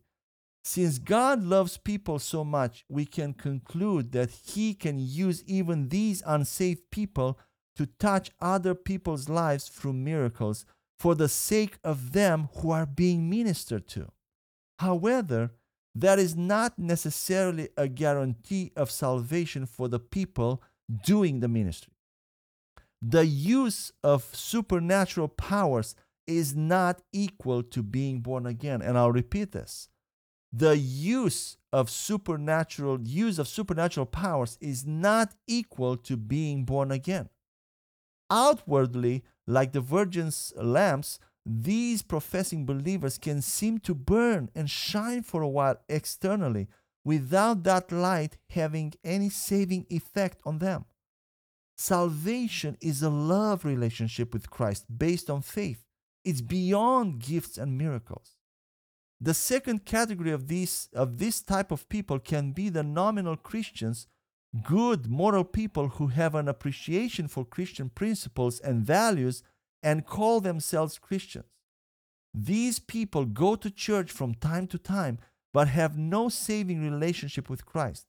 Since 0.65 0.99
God 0.99 1.45
loves 1.45 1.79
people 1.79 2.19
so 2.19 2.43
much, 2.43 2.85
we 2.88 3.07
can 3.07 3.35
conclude 3.35 4.11
that 4.12 4.31
he 4.31 4.75
can 4.75 4.99
use 4.99 5.45
even 5.47 5.91
these 5.91 6.25
unsaved 6.26 6.91
people 6.91 7.38
to 7.76 7.87
touch 7.87 8.33
other 8.41 8.75
people's 8.75 9.29
lives 9.29 9.69
through 9.69 9.93
miracles 9.93 10.65
for 10.99 11.15
the 11.15 11.29
sake 11.29 11.79
of 11.85 12.12
them 12.12 12.49
who 12.57 12.71
are 12.71 12.87
being 12.87 13.29
ministered 13.29 13.87
to. 13.88 14.11
However, 14.79 15.53
that 15.95 16.19
is 16.19 16.37
not 16.37 16.79
necessarily 16.79 17.71
a 17.76 17.88
guarantee 17.88 18.73
of 18.76 18.91
salvation 18.91 19.67
for 19.67 19.88
the 19.88 19.99
people 19.99 20.62
doing 21.05 21.41
the 21.41 21.49
ministry. 21.49 21.93
The 23.00 23.26
use 23.26 23.93
of 24.03 24.25
supernatural 24.35 25.29
powers 25.29 25.95
is 26.26 26.55
not 26.55 27.00
equal 27.12 27.62
to 27.62 27.83
being 27.83 28.21
born 28.21 28.47
again. 28.47 28.83
And 28.83 28.99
I'll 28.99 29.12
repeat 29.12 29.53
this. 29.53 29.88
The 30.53 30.76
use 30.76 31.57
of 31.73 31.91
supernatural 31.91 33.00
use 33.03 33.38
of 33.38 33.49
supernatural 33.49 34.07
powers 34.07 34.57
is 34.61 34.87
not 34.87 35.35
equal 35.47 35.97
to 35.99 36.17
being 36.17 36.65
born 36.65 36.91
again. 36.91 37.29
Outwardly, 38.31 39.23
like 39.47 39.73
the 39.73 39.81
virgin's 39.81 40.53
lamps, 40.57 41.19
these 41.45 42.03
professing 42.03 42.67
believers 42.67 43.19
can 43.19 43.41
seem 43.41 43.79
to 43.81 43.95
burn 43.95 44.50
and 44.55 44.69
shine 44.69 45.23
for 45.23 45.43
a 45.43 45.49
while 45.49 45.76
externally 45.88 46.67
without 47.05 47.62
that 47.62 47.93
light 47.93 48.37
having 48.50 48.93
any 49.05 49.29
saving 49.29 49.87
effect 49.88 50.41
on 50.45 50.59
them. 50.59 50.85
Salvation 51.76 52.76
is 52.81 53.03
a 53.03 53.11
love 53.11 53.65
relationship 53.65 54.33
with 54.33 54.50
Christ 54.50 54.87
based 54.99 55.31
on 55.31 55.43
faith. 55.43 55.85
It's 56.25 56.41
beyond 56.41 57.21
gifts 57.21 57.59
and 57.59 57.79
miracles. 57.79 58.37
The 59.21 59.35
second 59.35 59.85
category 59.85 60.33
of 60.33 60.49
these 60.49 60.88
of 60.93 61.19
this 61.19 61.41
type 61.41 61.71
of 61.71 61.88
people 61.88 62.19
can 62.19 62.50
be 62.50 62.69
the 62.69 62.83
nominal 62.83 63.37
Christians, 63.37 64.09
good 64.63 65.09
moral 65.09 65.45
people 65.45 65.89
who 65.89 66.09
have 66.09 66.35
an 66.35 66.49
appreciation 66.49 67.29
for 67.29 67.45
Christian 67.45 67.89
principles 67.89 68.61
and 68.61 68.85
values 68.85 69.43
and 69.83 70.07
call 70.07 70.41
themselves 70.41 70.99
Christians. 70.99 71.47
These 72.35 72.79
people 72.79 73.25
go 73.25 73.57
to 73.57 73.71
church 73.71 74.11
from 74.11 74.35
time 74.35 74.67
to 74.69 74.79
time 74.79 75.19
but 75.55 75.69
have 75.69 75.97
no 75.97 76.29
saving 76.29 76.83
relationship 76.83 77.49
with 77.49 77.65
Christ. 77.65 78.07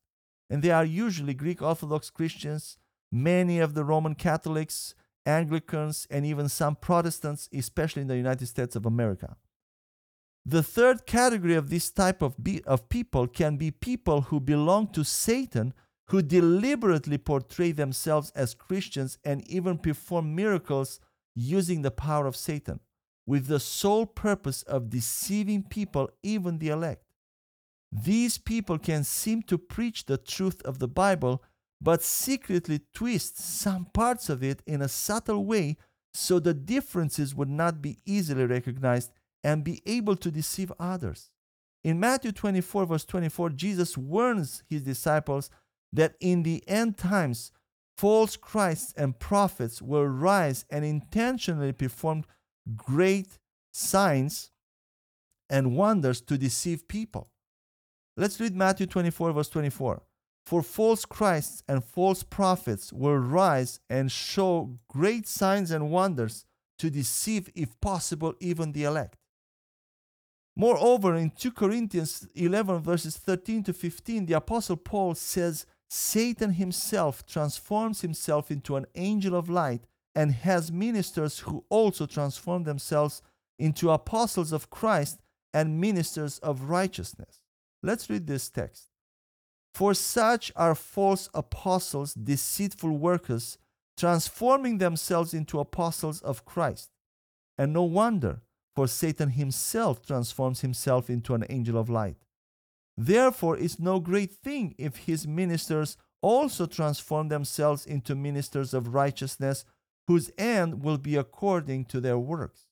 And 0.50 0.62
they 0.62 0.72
are 0.72 0.84
usually 0.84 1.34
Greek 1.34 1.62
Orthodox 1.62 2.10
Christians, 2.10 2.78
many 3.12 3.60
of 3.60 3.74
the 3.74 3.86
Roman 3.86 4.16
Catholics, 4.16 4.96
Anglicans, 5.26 6.08
and 6.10 6.26
even 6.26 6.50
some 6.50 6.76
Protestants, 6.76 7.48
especially 7.54 8.02
in 8.02 8.08
the 8.10 8.18
United 8.18 8.48
States 8.48 8.76
of 8.76 8.86
America. 8.86 9.38
The 10.46 10.64
third 10.64 11.06
category 11.06 11.56
of 11.56 11.70
this 11.70 11.90
type 11.90 12.22
of, 12.22 12.42
be- 12.42 12.64
of 12.64 12.88
people 12.88 13.28
can 13.28 13.58
be 13.58 13.72
people 13.72 14.22
who 14.22 14.40
belong 14.40 14.88
to 14.94 15.04
Satan, 15.04 15.74
who 16.10 16.22
deliberately 16.22 17.18
portray 17.18 17.72
themselves 17.72 18.32
as 18.36 18.54
Christians 18.54 19.18
and 19.24 19.46
even 19.48 19.78
perform 19.78 20.36
miracles 20.36 21.00
using 21.36 21.82
the 21.82 21.92
power 21.92 22.26
of 22.26 22.36
Satan 22.36 22.80
with 23.26 23.48
the 23.48 23.60
sole 23.60 24.06
purpose 24.06 24.64
of 24.64 24.90
deceiving 24.90 25.62
people, 25.64 26.10
even 26.24 26.60
the 26.60 26.70
elect. 26.70 27.04
These 27.92 28.38
people 28.38 28.80
can 28.80 29.04
seem 29.04 29.42
to 29.44 29.58
preach 29.58 30.06
the 30.06 30.18
truth 30.18 30.62
of 30.64 30.80
the 30.80 30.88
Bible, 30.88 31.44
but 31.82 32.02
secretly 32.02 32.82
twist 32.94 33.38
some 33.38 33.86
parts 33.94 34.30
of 34.30 34.44
it 34.44 34.62
in 34.66 34.82
a 34.82 34.88
subtle 34.88 35.46
way 35.46 35.78
so 36.14 36.40
the 36.40 36.54
differences 36.54 37.36
would 37.36 37.50
not 37.50 37.82
be 37.82 38.00
easily 38.06 38.46
recognized 38.46 39.12
and 39.44 39.64
be 39.64 39.82
able 39.86 40.16
to 40.16 40.32
deceive 40.32 40.72
others. 40.80 41.30
In 41.84 42.00
Matthew 42.00 42.32
24, 42.32 42.86
verse 42.86 43.06
24, 43.06 43.50
Jesus 43.52 43.98
warns 43.98 44.64
his 44.68 44.82
disciples 44.82 45.50
that 45.94 46.16
in 46.20 46.44
the 46.44 46.64
end 46.68 46.98
times, 46.98 47.52
false 47.98 48.38
Christs 48.38 48.94
and 48.98 49.18
prophets 49.18 49.82
will 49.82 50.06
rise 50.06 50.66
and 50.70 50.86
intentionally 50.86 51.74
perform 51.74 52.24
great 52.76 53.40
signs 53.72 54.52
and 55.50 55.76
wonders 55.76 56.22
to 56.22 56.38
deceive 56.38 56.88
people. 56.88 57.30
Let's 58.16 58.40
read 58.40 58.56
Matthew 58.56 58.88
24, 58.88 59.32
verse 59.32 59.50
24. 59.50 60.02
For 60.46 60.64
false 60.64 61.06
Christs 61.06 61.62
and 61.68 61.84
false 61.84 62.24
prophets 62.24 62.94
will 62.94 63.18
rise 63.18 63.80
and 63.90 64.12
show 64.12 64.78
great 64.88 65.28
signs 65.28 65.72
and 65.72 65.92
wonders 65.92 66.46
to 66.80 66.90
deceive, 66.90 67.50
if 67.54 67.80
possible, 67.82 68.34
even 68.40 68.72
the 68.72 68.86
elect. 68.86 69.18
Moreover, 70.56 71.16
in 71.16 71.32
2 71.32 71.52
Corinthians 71.52 72.28
11, 72.34 72.80
verses 72.80 73.18
13 73.18 73.64
to 73.64 73.74
15, 73.74 74.26
the 74.26 74.34
Apostle 74.34 74.78
Paul 74.78 75.14
says, 75.14 75.66
Satan 75.90 76.52
himself 76.54 77.26
transforms 77.26 78.02
himself 78.02 78.52
into 78.52 78.76
an 78.76 78.86
angel 78.96 79.36
of 79.36 79.50
light 79.50 79.86
and 80.14 80.34
has 80.34 80.72
ministers 80.72 81.40
who 81.40 81.64
also 81.70 82.06
transform 82.06 82.64
themselves 82.64 83.22
into 83.60 83.92
apostles 83.92 84.52
of 84.52 84.70
Christ 84.70 85.20
and 85.54 85.80
ministers 85.80 86.40
of 86.40 86.70
righteousness. 86.70 87.42
Let's 87.82 88.10
read 88.10 88.28
this 88.28 88.50
text. 88.50 88.90
For 89.74 89.94
such 89.94 90.52
are 90.56 90.76
false 90.76 91.30
apostles, 91.34 92.14
deceitful 92.14 92.98
workers, 92.98 93.58
transforming 93.96 94.80
themselves 94.80 95.34
into 95.34 95.60
apostles 95.60 96.22
of 96.22 96.46
Christ. 96.46 96.90
And 97.58 97.74
no 97.74 97.84
wonder, 97.84 98.42
for 98.76 98.88
Satan 98.88 99.30
himself 99.30 100.06
transforms 100.06 100.62
himself 100.62 101.10
into 101.10 101.34
an 101.34 101.46
angel 101.50 101.78
of 101.78 101.90
light. 101.90 102.18
Therefore, 102.98 103.58
it's 103.58 103.80
no 103.80 104.00
great 104.00 104.32
thing 104.32 104.74
if 104.78 104.98
his 104.98 105.28
ministers 105.28 105.98
also 106.22 106.66
transform 106.66 107.28
themselves 107.28 107.86
into 107.86 108.16
ministers 108.16 108.74
of 108.74 108.96
righteousness, 108.96 109.66
whose 110.08 110.32
end 110.38 110.84
will 110.84 110.98
be 110.98 111.16
according 111.16 111.86
to 111.86 112.02
their 112.02 112.18
works. 112.18 112.66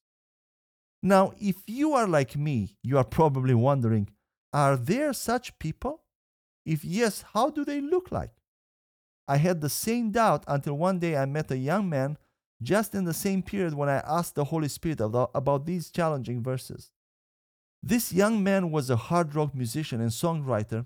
Now, 1.03 1.33
if 1.39 1.57
you 1.67 1.93
are 1.93 2.07
like 2.07 2.35
me, 2.35 2.77
you 2.81 2.97
are 2.97 3.03
probably 3.03 3.53
wondering 3.53 4.09
are 4.51 4.77
there 4.77 5.13
such 5.13 5.59
people? 5.59 6.01
If 6.65 6.83
yes, 6.83 7.23
how 7.33 7.49
do 7.49 7.65
they 7.65 7.81
look 7.81 8.11
like? 8.11 8.31
I 9.27 9.37
had 9.37 9.61
the 9.61 9.69
same 9.69 10.11
doubt 10.11 10.43
until 10.47 10.77
one 10.77 10.99
day 10.99 11.17
I 11.17 11.25
met 11.25 11.51
a 11.51 11.57
young 11.57 11.89
man 11.89 12.17
just 12.63 12.95
in 12.95 13.03
the 13.03 13.13
same 13.13 13.43
period 13.43 13.73
when 13.73 13.89
I 13.89 13.97
asked 14.05 14.35
the 14.35 14.45
Holy 14.45 14.69
Spirit 14.69 15.01
about 15.01 15.65
these 15.65 15.91
challenging 15.91 16.41
verses. 16.41 16.91
This 17.87 18.11
young 18.11 18.43
man 18.43 18.71
was 18.71 18.89
a 18.89 18.95
hard 18.95 19.35
rock 19.35 19.53
musician 19.53 20.01
and 20.01 20.09
songwriter, 20.09 20.85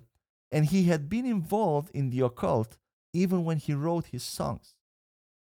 and 0.52 0.66
he 0.66 0.84
had 0.84 1.08
been 1.08 1.24
involved 1.24 1.90
in 1.94 2.10
the 2.10 2.20
occult 2.20 2.76
even 3.14 3.44
when 3.44 3.56
he 3.56 3.72
wrote 3.72 4.06
his 4.06 4.22
songs. 4.22 4.74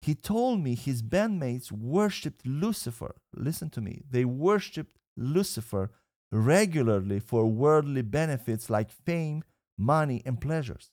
He 0.02 0.14
told 0.14 0.60
me 0.60 0.74
his 0.74 1.02
bandmates 1.02 1.72
worshipped 1.72 2.46
Lucifer. 2.46 3.16
Listen 3.34 3.70
to 3.70 3.80
me. 3.80 4.02
They 4.08 4.24
worshipped 4.24 4.98
Lucifer 5.16 5.90
regularly 6.30 7.18
for 7.18 7.46
worldly 7.46 8.02
benefits 8.02 8.68
like 8.68 8.90
fame 8.90 9.42
money, 9.78 10.22
and 10.26 10.40
pleasures. 10.40 10.90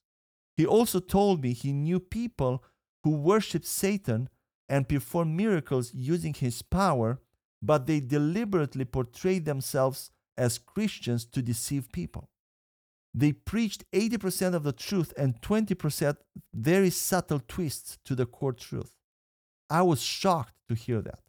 He 0.56 0.66
also 0.66 1.00
told 1.00 1.42
me 1.42 1.54
he 1.54 1.74
knew 1.74 2.00
people 2.00 2.64
who 3.04 3.12
worshiped 3.12 3.66
Satan 3.66 4.30
and 4.70 4.88
performed 4.88 5.36
miracles 5.36 5.94
using 5.94 6.34
his 6.34 6.62
power, 6.62 7.20
but 7.62 7.88
they 7.88 8.00
deliberately 8.00 8.86
portrayed 8.86 9.46
themselves 9.46 10.12
as 10.38 10.58
Christians 10.58 11.26
to 11.26 11.42
deceive 11.42 11.92
people. 11.92 12.30
They 13.14 13.32
preached 13.32 13.90
80% 13.94 14.54
of 14.54 14.64
the 14.64 14.74
truth 14.74 15.14
and 15.18 15.42
20% 15.42 16.18
very 16.54 16.90
subtle 16.90 17.42
twists 17.48 17.98
to 18.06 18.14
the 18.16 18.26
core 18.26 18.54
truth. 18.54 18.92
I 19.70 19.84
was 19.84 20.02
shocked 20.02 20.54
to 20.68 20.76
hear 20.76 21.02
that. 21.02 21.20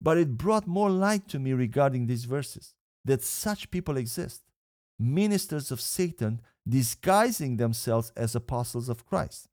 But 0.00 0.16
it 0.16 0.38
brought 0.38 0.66
more 0.66 0.90
light 0.90 1.28
to 1.28 1.38
me 1.38 1.52
regarding 1.52 2.06
these 2.06 2.24
verses 2.24 2.74
that 3.04 3.22
such 3.22 3.70
people 3.70 3.96
exist, 3.96 4.42
ministers 4.98 5.70
of 5.70 5.80
Satan 5.80 6.40
disguising 6.68 7.56
themselves 7.56 8.12
as 8.16 8.34
apostles 8.34 8.88
of 8.88 9.06
Christ. 9.06 9.48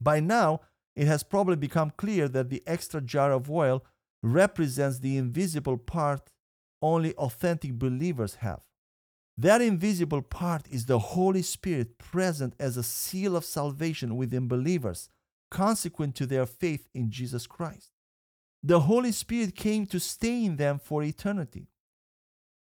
By 0.00 0.20
now, 0.20 0.60
it 0.96 1.06
has 1.06 1.22
probably 1.22 1.56
become 1.56 1.92
clear 1.96 2.28
that 2.28 2.50
the 2.50 2.62
extra 2.66 3.00
jar 3.00 3.32
of 3.32 3.50
oil 3.50 3.84
represents 4.22 4.98
the 4.98 5.16
invisible 5.16 5.78
part 5.78 6.30
only 6.82 7.14
authentic 7.14 7.78
believers 7.78 8.36
have. 8.36 8.60
That 9.36 9.60
invisible 9.60 10.22
part 10.22 10.66
is 10.68 10.86
the 10.86 10.98
Holy 10.98 11.42
Spirit 11.42 11.98
present 11.98 12.54
as 12.58 12.76
a 12.76 12.82
seal 12.82 13.36
of 13.36 13.44
salvation 13.44 14.16
within 14.16 14.48
believers, 14.48 15.08
consequent 15.50 16.16
to 16.16 16.26
their 16.26 16.44
faith 16.46 16.88
in 16.92 17.10
Jesus 17.10 17.46
Christ. 17.46 17.92
The 18.62 18.80
Holy 18.80 19.12
Spirit 19.12 19.54
came 19.54 19.86
to 19.86 20.00
stay 20.00 20.44
in 20.44 20.56
them 20.56 20.80
for 20.80 21.04
eternity. 21.04 21.68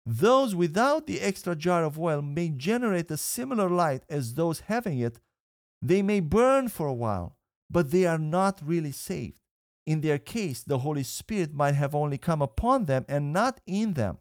Those 0.05 0.53
without 0.53 1.07
the 1.07 1.21
extra 1.21 1.55
jar 1.55 1.83
of 1.83 1.97
oil 1.97 2.21
may 2.21 2.49
generate 2.49 3.09
a 3.09 3.17
similar 3.17 3.69
light 3.69 4.03
as 4.09 4.33
those 4.33 4.59
having 4.61 4.99
it. 4.99 5.19
They 5.81 6.01
may 6.01 6.19
burn 6.19 6.67
for 6.67 6.87
a 6.87 6.93
while, 6.93 7.37
but 7.69 7.91
they 7.91 8.05
are 8.05 8.19
not 8.19 8.61
really 8.63 8.91
saved. 8.91 9.39
In 9.85 10.01
their 10.01 10.17
case, 10.17 10.63
the 10.63 10.79
Holy 10.79 11.03
Spirit 11.03 11.53
might 11.53 11.75
have 11.75 11.93
only 11.93 12.17
come 12.17 12.41
upon 12.41 12.85
them 12.85 13.05
and 13.07 13.31
not 13.31 13.61
in 13.67 13.93
them. 13.93 14.17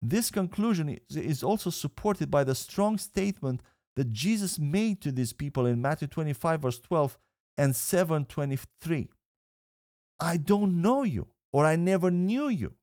This 0.00 0.30
conclusion 0.30 0.98
is 1.10 1.42
also 1.42 1.70
supported 1.70 2.30
by 2.30 2.44
the 2.44 2.54
strong 2.54 2.98
statement 2.98 3.60
that 3.94 4.10
Jesus 4.10 4.58
made 4.58 5.00
to 5.02 5.12
these 5.12 5.32
people 5.32 5.66
in 5.66 5.82
Matthew 5.82 6.08
25, 6.08 6.62
verse 6.62 6.80
12 6.80 7.18
and 7.58 7.76
7 7.76 8.24
23. 8.24 9.08
I 10.18 10.36
don't 10.38 10.80
know 10.80 11.02
you, 11.02 11.28
or 11.52 11.66
I 11.66 11.76
never 11.76 12.10
knew 12.10 12.48
you 12.48 12.74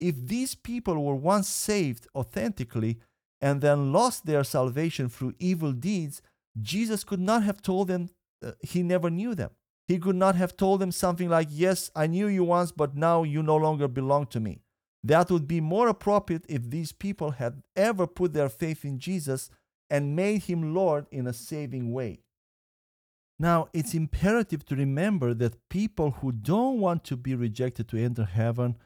if 0.00 0.26
these 0.26 0.54
people 0.54 1.04
were 1.04 1.14
once 1.14 1.48
saved 1.48 2.08
authentically 2.14 2.98
and 3.40 3.60
then 3.60 3.92
lost 3.92 4.26
their 4.26 4.42
salvation 4.42 5.08
through 5.08 5.34
evil 5.38 5.72
deeds, 5.72 6.22
Jesus 6.60 7.04
could 7.04 7.20
not 7.20 7.42
have 7.42 7.62
told 7.62 7.88
them 7.88 8.08
uh, 8.44 8.52
he 8.60 8.82
never 8.82 9.10
knew 9.10 9.34
them. 9.34 9.50
He 9.90 9.98
could 9.98 10.14
not 10.14 10.36
have 10.36 10.56
told 10.56 10.80
them 10.80 10.92
something 10.92 11.28
like, 11.28 11.48
Yes, 11.50 11.90
I 11.96 12.06
knew 12.06 12.28
you 12.28 12.44
once, 12.44 12.70
but 12.70 12.94
now 12.94 13.24
you 13.24 13.42
no 13.42 13.56
longer 13.56 13.88
belong 13.88 14.26
to 14.26 14.38
me. 14.38 14.62
That 15.02 15.32
would 15.32 15.48
be 15.48 15.60
more 15.60 15.88
appropriate 15.88 16.44
if 16.48 16.70
these 16.70 16.92
people 16.92 17.32
had 17.32 17.64
ever 17.74 18.06
put 18.06 18.32
their 18.32 18.48
faith 18.48 18.84
in 18.84 19.00
Jesus 19.00 19.50
and 19.90 20.14
made 20.14 20.44
him 20.44 20.76
Lord 20.76 21.06
in 21.10 21.26
a 21.26 21.32
saving 21.32 21.90
way. 21.90 22.20
Now, 23.36 23.66
it's 23.72 23.92
imperative 23.92 24.64
to 24.66 24.76
remember 24.76 25.34
that 25.34 25.68
people 25.68 26.12
who 26.12 26.30
don't 26.30 26.78
want 26.78 27.02
to 27.06 27.16
be 27.16 27.34
rejected 27.34 27.88
to 27.88 27.98
enter 27.98 28.26
heaven 28.26 28.76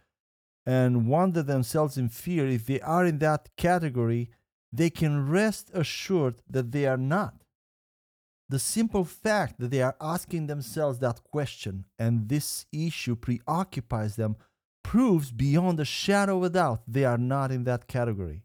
and 0.65 1.07
wander 1.07 1.43
themselves 1.43 1.99
in 1.99 2.09
fear, 2.09 2.49
if 2.49 2.65
they 2.65 2.81
are 2.81 3.05
in 3.05 3.19
that 3.19 3.51
category, 3.59 4.31
they 4.73 4.89
can 4.89 5.29
rest 5.29 5.71
assured 5.75 6.37
that 6.49 6.73
they 6.73 6.87
are 6.87 6.97
not. 6.97 7.44
The 8.49 8.59
simple 8.59 9.05
fact 9.05 9.59
that 9.59 9.71
they 9.71 9.83
are 9.83 9.97
asking 10.01 10.47
themselves 10.47 10.99
that 10.99 11.25
question 11.25 11.87
and 11.99 12.29
this 12.29 12.67
issue 12.73 13.17
preoccupies 13.17 14.17
them 14.17 14.37
proves 14.83 15.33
beyond 15.33 15.81
a 15.81 15.85
shadow 15.85 16.39
of 16.39 16.45
a 16.45 16.51
doubt 16.51 16.83
they 16.87 17.05
are 17.05 17.19
not 17.19 17.51
in 17.51 17.65
that 17.65 17.89
category. 17.89 18.45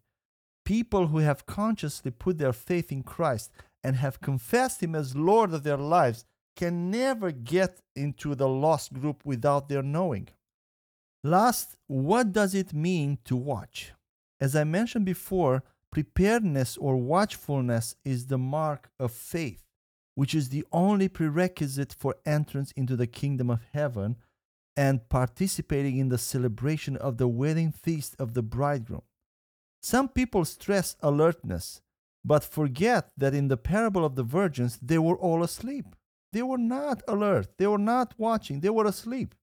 People 0.66 1.08
who 1.08 1.18
have 1.18 1.46
consciously 1.46 2.12
put 2.12 2.38
their 2.38 2.54
faith 2.54 2.92
in 2.92 3.04
Christ 3.04 3.52
and 3.84 3.96
have 3.98 4.22
confessed 4.22 4.82
Him 4.82 4.96
as 4.96 5.16
Lord 5.16 5.54
of 5.54 5.64
their 5.64 5.78
lives 5.78 6.26
can 6.56 6.92
never 6.92 7.32
get 7.32 7.82
into 7.96 8.36
the 8.36 8.48
lost 8.48 8.94
group 8.94 9.22
without 9.26 9.70
their 9.70 9.84
knowing. 9.84 10.30
Last, 11.24 11.76
what 11.88 12.32
does 12.32 12.56
it 12.56 12.74
mean 12.74 13.18
to 13.26 13.36
watch? 13.36 13.94
As 14.40 14.56
I 14.56 14.64
mentioned 14.64 15.06
before, 15.06 15.64
preparedness 15.92 16.78
or 16.78 16.96
watchfulness 16.98 17.96
is 18.06 18.28
the 18.28 18.38
mark 18.38 18.90
of 19.00 19.12
faith, 19.12 19.64
which 20.16 20.36
is 20.36 20.50
the 20.50 20.66
only 20.72 21.08
prerequisite 21.08 21.94
for 21.98 22.16
entrance 22.26 22.72
into 22.74 22.96
the 22.96 23.08
kingdom 23.08 23.50
of 23.50 23.62
heaven 23.74 24.18
and 24.76 25.08
participating 25.10 25.98
in 25.98 26.10
the 26.10 26.18
celebration 26.18 26.96
of 26.98 27.18
the 27.18 27.28
wedding 27.28 27.72
feast 27.72 28.16
of 28.20 28.34
the 28.34 28.42
bridegroom. 28.42 29.02
Some 29.82 30.10
people 30.10 30.46
stress 30.46 30.96
alertness, 31.02 31.82
but 32.24 32.44
forget 32.44 33.12
that 33.18 33.34
in 33.34 33.48
the 33.48 33.58
parable 33.58 34.06
of 34.06 34.16
the 34.16 34.24
virgins, 34.24 34.78
they 34.82 34.98
were 34.98 35.18
all 35.18 35.44
asleep. 35.44 35.86
They 36.32 36.44
were 36.44 36.58
not 36.58 37.02
alert, 37.08 37.58
they 37.58 37.68
were 37.68 37.78
not 37.78 38.14
watching, 38.18 38.60
they 38.60 38.70
were 38.70 38.86
asleep. 38.86 39.36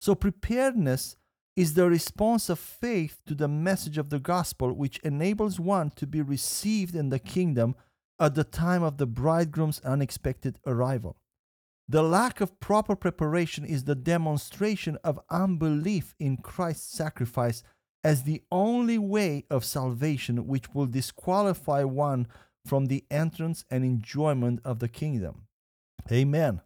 So, 0.00 0.14
preparedness 0.14 1.16
is 1.56 1.74
the 1.74 1.88
response 1.88 2.48
of 2.48 2.58
faith 2.58 3.20
to 3.26 3.34
the 3.34 3.48
message 3.48 3.98
of 3.98 4.10
the 4.10 4.18
gospel, 4.18 4.72
which 4.72 4.98
enables 5.00 5.60
one 5.60 5.90
to 5.96 6.06
be 6.06 6.22
received 6.22 6.94
in 6.94 7.10
the 7.10 7.18
kingdom 7.18 7.76
at 8.20 8.34
the 8.34 8.44
time 8.44 8.82
of 8.82 8.98
the 8.98 9.06
bridegroom's 9.06 9.80
unexpected 9.80 10.58
arrival. 10.66 11.16
The 11.88 12.02
lack 12.02 12.40
of 12.40 12.60
proper 12.60 12.94
preparation 12.94 13.64
is 13.64 13.84
the 13.84 13.96
demonstration 13.96 14.96
of 15.02 15.18
unbelief 15.28 16.14
in 16.20 16.36
Christ's 16.36 16.96
sacrifice 16.96 17.64
as 18.04 18.22
the 18.22 18.42
only 18.52 18.98
way 18.98 19.44
of 19.50 19.64
salvation, 19.64 20.46
which 20.46 20.72
will 20.72 20.86
disqualify 20.86 21.82
one 21.82 22.28
from 22.64 22.86
the 22.86 23.04
entrance 23.10 23.64
and 23.70 23.84
enjoyment 23.84 24.60
of 24.64 24.78
the 24.78 24.88
kingdom. 24.88 25.46
Amen. 26.12 26.60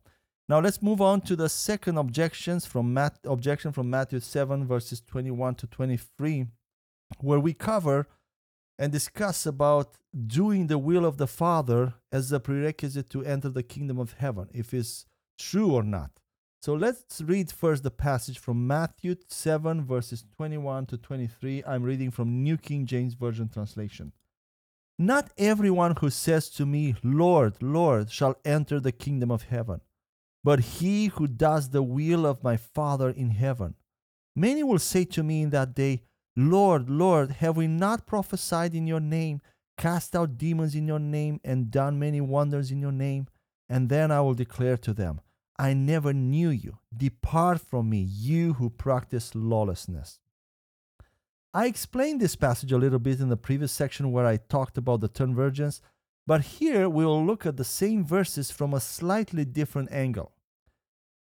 Now 0.49 0.61
let's 0.61 0.83
move 0.83 1.01
on 1.01 1.23
to 1.23 1.37
the 1.37 1.49
second 1.49 1.97
objections 1.97 2.67
from 2.67 2.93
Matt, 2.93 3.19
objection 3.25 3.73
from 3.73 3.89
Matthew 3.89 4.21
7 4.21 4.67
verses 4.67 5.01
21 5.01 5.55
to 5.55 5.67
23 5.67 6.47
where 7.21 7.41
we 7.41 7.55
cover 7.55 8.07
and 8.79 8.93
discuss 8.93 9.47
about 9.47 9.97
doing 10.27 10.67
the 10.67 10.79
will 10.79 11.05
of 11.05 11.17
the 11.17 11.27
Father 11.27 11.95
as 12.11 12.33
a 12.33 12.41
prerequisite 12.41 13.09
to 13.11 13.25
enter 13.25 13.49
the 13.49 13.63
kingdom 13.63 13.99
of 13.99 14.15
heaven 14.15 14.49
if 14.53 14.75
it's 14.75 15.07
true 15.39 15.73
or 15.73 15.83
not. 15.83 16.21
So 16.61 16.75
let's 16.75 17.21
read 17.21 17.53
first 17.53 17.83
the 17.83 17.91
passage 17.91 18.39
from 18.39 18.67
Matthew 18.67 19.17
7 19.29 19.85
verses 19.85 20.25
21 20.37 20.87
to 20.87 20.97
23. 20.97 21.63
I'm 21.67 21.83
reading 21.83 22.11
from 22.11 22.43
New 22.43 22.57
King 22.57 22.87
James 22.87 23.15
Version 23.15 23.49
translation. 23.49 24.13
Not 24.99 25.31
everyone 25.37 25.97
who 26.01 26.09
says 26.09 26.49
to 26.51 26.65
me, 26.65 26.95
Lord, 27.03 27.57
Lord, 27.61 28.11
shall 28.11 28.37
enter 28.45 28.81
the 28.81 28.93
kingdom 28.93 29.31
of 29.31 29.43
heaven, 29.43 29.81
but 30.43 30.61
he 30.61 31.09
who 31.09 31.27
does 31.27 31.71
the 31.71 31.83
will 31.83 32.25
of 32.25 32.45
my 32.45 32.57
Father 32.57 33.11
in 33.11 33.31
heaven. 33.31 33.75
Many 34.37 34.63
will 34.63 34.79
say 34.79 35.05
to 35.05 35.23
me 35.23 35.43
in 35.43 35.51
that 35.51 35.75
day, 35.75 36.03
Lord, 36.37 36.91
Lord, 36.91 37.31
have 37.33 37.57
we 37.57 37.67
not 37.67 38.07
prophesied 38.07 38.75
in 38.75 38.87
your 38.87 39.01
name, 39.01 39.41
cast 39.79 40.17
out 40.17 40.37
demons 40.37 40.75
in 40.75 40.87
your 40.87 40.99
name, 40.99 41.41
and 41.45 41.71
done 41.71 41.99
many 41.99 42.21
wonders 42.21 42.71
in 42.71 42.81
your 42.81 42.93
name? 42.93 43.29
And 43.69 43.89
then 43.89 44.11
I 44.11 44.21
will 44.21 44.35
declare 44.35 44.77
to 44.79 44.93
them, 44.93 45.21
I 45.59 45.73
never 45.75 46.13
knew 46.13 46.51
you. 46.51 46.79
Depart 46.97 47.61
from 47.61 47.89
me, 47.89 48.01
you 48.01 48.55
who 48.55 48.71
practice 48.71 49.35
lawlessness. 49.35 50.19
I 51.53 51.67
explained 51.67 52.21
this 52.21 52.35
passage 52.35 52.73
a 52.73 52.79
little 52.79 52.99
bit 52.99 53.21
in 53.21 53.29
the 53.29 53.37
previous 53.37 53.71
section 53.71 54.11
where 54.11 54.27
I 54.27 54.39
talked 54.39 54.77
about 54.77 55.01
the 55.01 55.27
virgins, 55.27 55.81
but 56.27 56.41
here 56.41 56.89
we 56.89 57.05
will 57.05 57.25
look 57.25 57.47
at 57.47 57.57
the 57.57 57.65
same 57.65 58.05
verses 58.05 58.51
from 58.51 58.75
a 58.75 58.81
slightly 58.81 59.45
different 59.45 59.93
angle. 59.93 60.33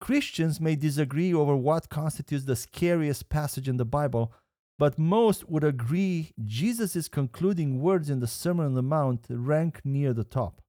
Christians 0.01 0.61
may 0.61 0.77
disagree 0.77 1.35
over 1.35 1.57
what 1.57 1.89
constitutes 1.89 2.45
the 2.45 2.55
scariest 2.55 3.29
passage 3.29 3.69
in 3.69 3.77
the 3.77 3.85
Bible, 3.85 4.33
but 4.81 4.99
most 4.99 5.47
would 5.51 5.63
agree 5.63 6.33
Jesus' 6.43 7.07
concluding 7.07 7.83
words 7.83 8.09
in 8.09 8.21
the 8.21 8.27
Sermon 8.27 8.65
on 8.65 8.75
the 8.75 8.83
Mount 8.83 9.27
rank 9.29 9.83
near 9.85 10.15
the 10.15 10.25
top. 10.25 10.63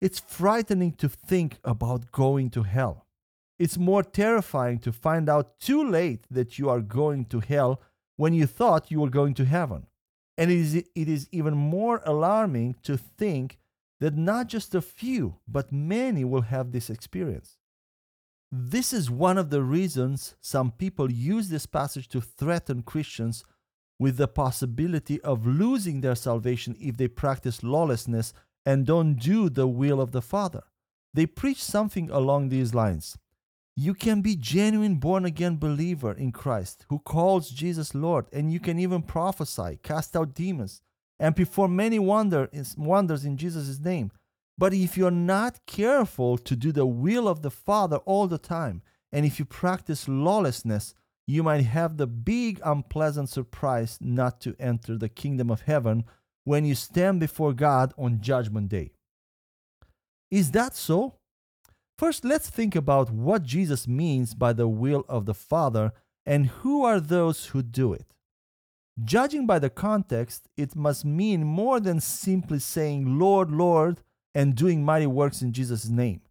It's 0.00 0.18
frightening 0.18 0.92
to 0.92 1.08
think 1.10 1.58
about 1.62 2.12
going 2.12 2.48
to 2.52 2.62
hell. 2.62 3.04
It's 3.58 3.76
more 3.76 4.02
terrifying 4.02 4.78
to 4.78 4.90
find 4.90 5.28
out 5.28 5.60
too 5.60 5.86
late 5.86 6.24
that 6.30 6.58
you 6.58 6.70
are 6.70 6.80
going 6.80 7.26
to 7.26 7.40
hell 7.40 7.82
when 8.16 8.32
you 8.32 8.46
thought 8.46 8.90
you 8.90 9.00
were 9.00 9.10
going 9.10 9.34
to 9.34 9.44
heaven. 9.44 9.86
And 10.38 10.50
it 10.50 10.58
is, 10.58 10.74
it 10.76 10.88
is 10.94 11.28
even 11.30 11.54
more 11.54 12.00
alarming 12.06 12.76
to 12.84 12.96
think 12.96 13.58
that 14.00 14.16
not 14.16 14.46
just 14.46 14.74
a 14.74 14.80
few, 14.80 15.36
but 15.46 15.70
many 15.70 16.24
will 16.24 16.46
have 16.54 16.72
this 16.72 16.88
experience. 16.88 17.58
This 18.52 18.92
is 18.92 19.10
one 19.10 19.38
of 19.38 19.50
the 19.50 19.62
reasons 19.62 20.34
some 20.40 20.72
people 20.72 21.10
use 21.10 21.48
this 21.48 21.66
passage 21.66 22.08
to 22.08 22.20
threaten 22.20 22.82
Christians 22.82 23.44
with 23.98 24.16
the 24.16 24.26
possibility 24.26 25.20
of 25.20 25.46
losing 25.46 26.00
their 26.00 26.16
salvation 26.16 26.76
if 26.80 26.96
they 26.96 27.06
practice 27.06 27.62
lawlessness 27.62 28.32
and 28.66 28.86
don't 28.86 29.14
do 29.14 29.48
the 29.48 29.68
will 29.68 30.00
of 30.00 30.10
the 30.10 30.22
Father. 30.22 30.64
They 31.14 31.26
preach 31.26 31.62
something 31.62 32.10
along 32.10 32.48
these 32.48 32.74
lines. 32.74 33.16
You 33.76 33.94
can 33.94 34.20
be 34.20 34.34
genuine 34.34 34.96
born 34.96 35.24
again 35.24 35.56
believer 35.56 36.12
in 36.12 36.32
Christ 36.32 36.86
who 36.88 36.98
calls 36.98 37.50
Jesus 37.50 37.94
Lord 37.94 38.26
and 38.32 38.52
you 38.52 38.58
can 38.58 38.80
even 38.80 39.02
prophesy, 39.02 39.78
cast 39.82 40.16
out 40.16 40.34
demons 40.34 40.82
and 41.20 41.36
perform 41.36 41.76
many 41.76 41.98
wonder, 42.00 42.50
wonders 42.76 43.24
in 43.24 43.36
Jesus' 43.36 43.78
name. 43.78 44.10
But 44.60 44.74
if 44.74 44.98
you're 44.98 45.10
not 45.10 45.64
careful 45.64 46.36
to 46.36 46.54
do 46.54 46.70
the 46.70 46.84
will 46.84 47.26
of 47.26 47.40
the 47.40 47.50
Father 47.50 47.96
all 48.04 48.26
the 48.26 48.36
time, 48.36 48.82
and 49.10 49.24
if 49.24 49.38
you 49.38 49.46
practice 49.46 50.06
lawlessness, 50.06 50.94
you 51.26 51.42
might 51.42 51.64
have 51.64 51.96
the 51.96 52.06
big 52.06 52.60
unpleasant 52.62 53.30
surprise 53.30 53.96
not 54.02 54.38
to 54.42 54.54
enter 54.60 54.98
the 54.98 55.08
kingdom 55.08 55.50
of 55.50 55.62
heaven 55.62 56.04
when 56.44 56.66
you 56.66 56.74
stand 56.74 57.20
before 57.20 57.54
God 57.54 57.94
on 57.96 58.20
Judgment 58.20 58.68
Day. 58.68 58.90
Is 60.30 60.50
that 60.50 60.76
so? 60.76 61.14
First, 61.96 62.26
let's 62.26 62.50
think 62.50 62.76
about 62.76 63.10
what 63.10 63.44
Jesus 63.44 63.88
means 63.88 64.34
by 64.34 64.52
the 64.52 64.68
will 64.68 65.06
of 65.08 65.24
the 65.24 65.32
Father 65.32 65.92
and 66.26 66.48
who 66.60 66.84
are 66.84 67.00
those 67.00 67.46
who 67.46 67.62
do 67.62 67.94
it. 67.94 68.12
Judging 69.02 69.46
by 69.46 69.58
the 69.58 69.70
context, 69.70 70.48
it 70.58 70.76
must 70.76 71.06
mean 71.06 71.44
more 71.44 71.80
than 71.80 71.98
simply 71.98 72.58
saying, 72.58 73.18
Lord, 73.18 73.50
Lord, 73.50 74.02
and 74.34 74.54
doing 74.54 74.84
mighty 74.84 75.06
works 75.06 75.42
in 75.42 75.52
Jesus' 75.52 75.88
name. 75.88 76.22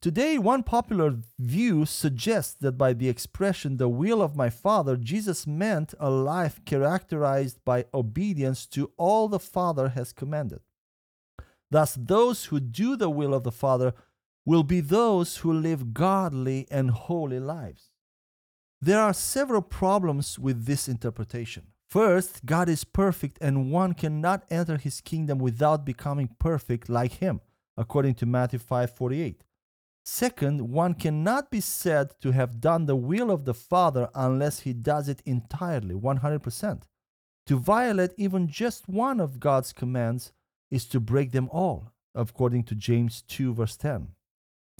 Today, 0.00 0.36
one 0.36 0.62
popular 0.62 1.16
view 1.38 1.86
suggests 1.86 2.54
that 2.60 2.72
by 2.72 2.92
the 2.92 3.08
expression, 3.08 3.78
the 3.78 3.88
will 3.88 4.20
of 4.20 4.36
my 4.36 4.50
Father, 4.50 4.96
Jesus 4.96 5.46
meant 5.46 5.94
a 5.98 6.10
life 6.10 6.62
characterized 6.66 7.64
by 7.64 7.86
obedience 7.94 8.66
to 8.66 8.92
all 8.98 9.28
the 9.28 9.38
Father 9.38 9.88
has 9.88 10.12
commanded. 10.12 10.60
Thus, 11.70 11.96
those 11.98 12.46
who 12.46 12.60
do 12.60 12.96
the 12.96 13.08
will 13.08 13.32
of 13.32 13.44
the 13.44 13.50
Father 13.50 13.94
will 14.44 14.62
be 14.62 14.80
those 14.80 15.38
who 15.38 15.52
live 15.52 15.94
godly 15.94 16.66
and 16.70 16.90
holy 16.90 17.40
lives. 17.40 17.90
There 18.80 19.00
are 19.00 19.14
several 19.14 19.62
problems 19.62 20.38
with 20.38 20.66
this 20.66 20.86
interpretation. 20.86 21.68
First, 21.94 22.44
God 22.44 22.68
is 22.68 22.82
perfect 22.82 23.38
and 23.40 23.70
one 23.70 23.94
cannot 23.94 24.46
enter 24.50 24.78
his 24.78 25.00
kingdom 25.00 25.38
without 25.38 25.84
becoming 25.84 26.34
perfect 26.40 26.88
like 26.88 27.12
him, 27.12 27.40
according 27.76 28.16
to 28.16 28.26
Matthew 28.26 28.58
5:48. 28.58 29.44
Second, 30.04 30.72
one 30.72 30.94
cannot 30.94 31.52
be 31.52 31.60
said 31.60 32.20
to 32.20 32.32
have 32.32 32.60
done 32.60 32.86
the 32.86 32.96
will 32.96 33.30
of 33.30 33.44
the 33.44 33.54
Father 33.54 34.10
unless 34.12 34.58
he 34.66 34.72
does 34.72 35.08
it 35.08 35.22
entirely, 35.24 35.94
100%. 35.94 36.88
To 37.46 37.60
violate 37.60 38.14
even 38.16 38.48
just 38.48 38.88
one 38.88 39.20
of 39.20 39.38
God's 39.38 39.72
commands 39.72 40.32
is 40.72 40.86
to 40.86 40.98
break 40.98 41.30
them 41.30 41.48
all, 41.52 41.92
according 42.12 42.64
to 42.64 42.74
James 42.74 43.22
2 43.22 43.54
verse 43.54 43.76
10. 43.76 44.08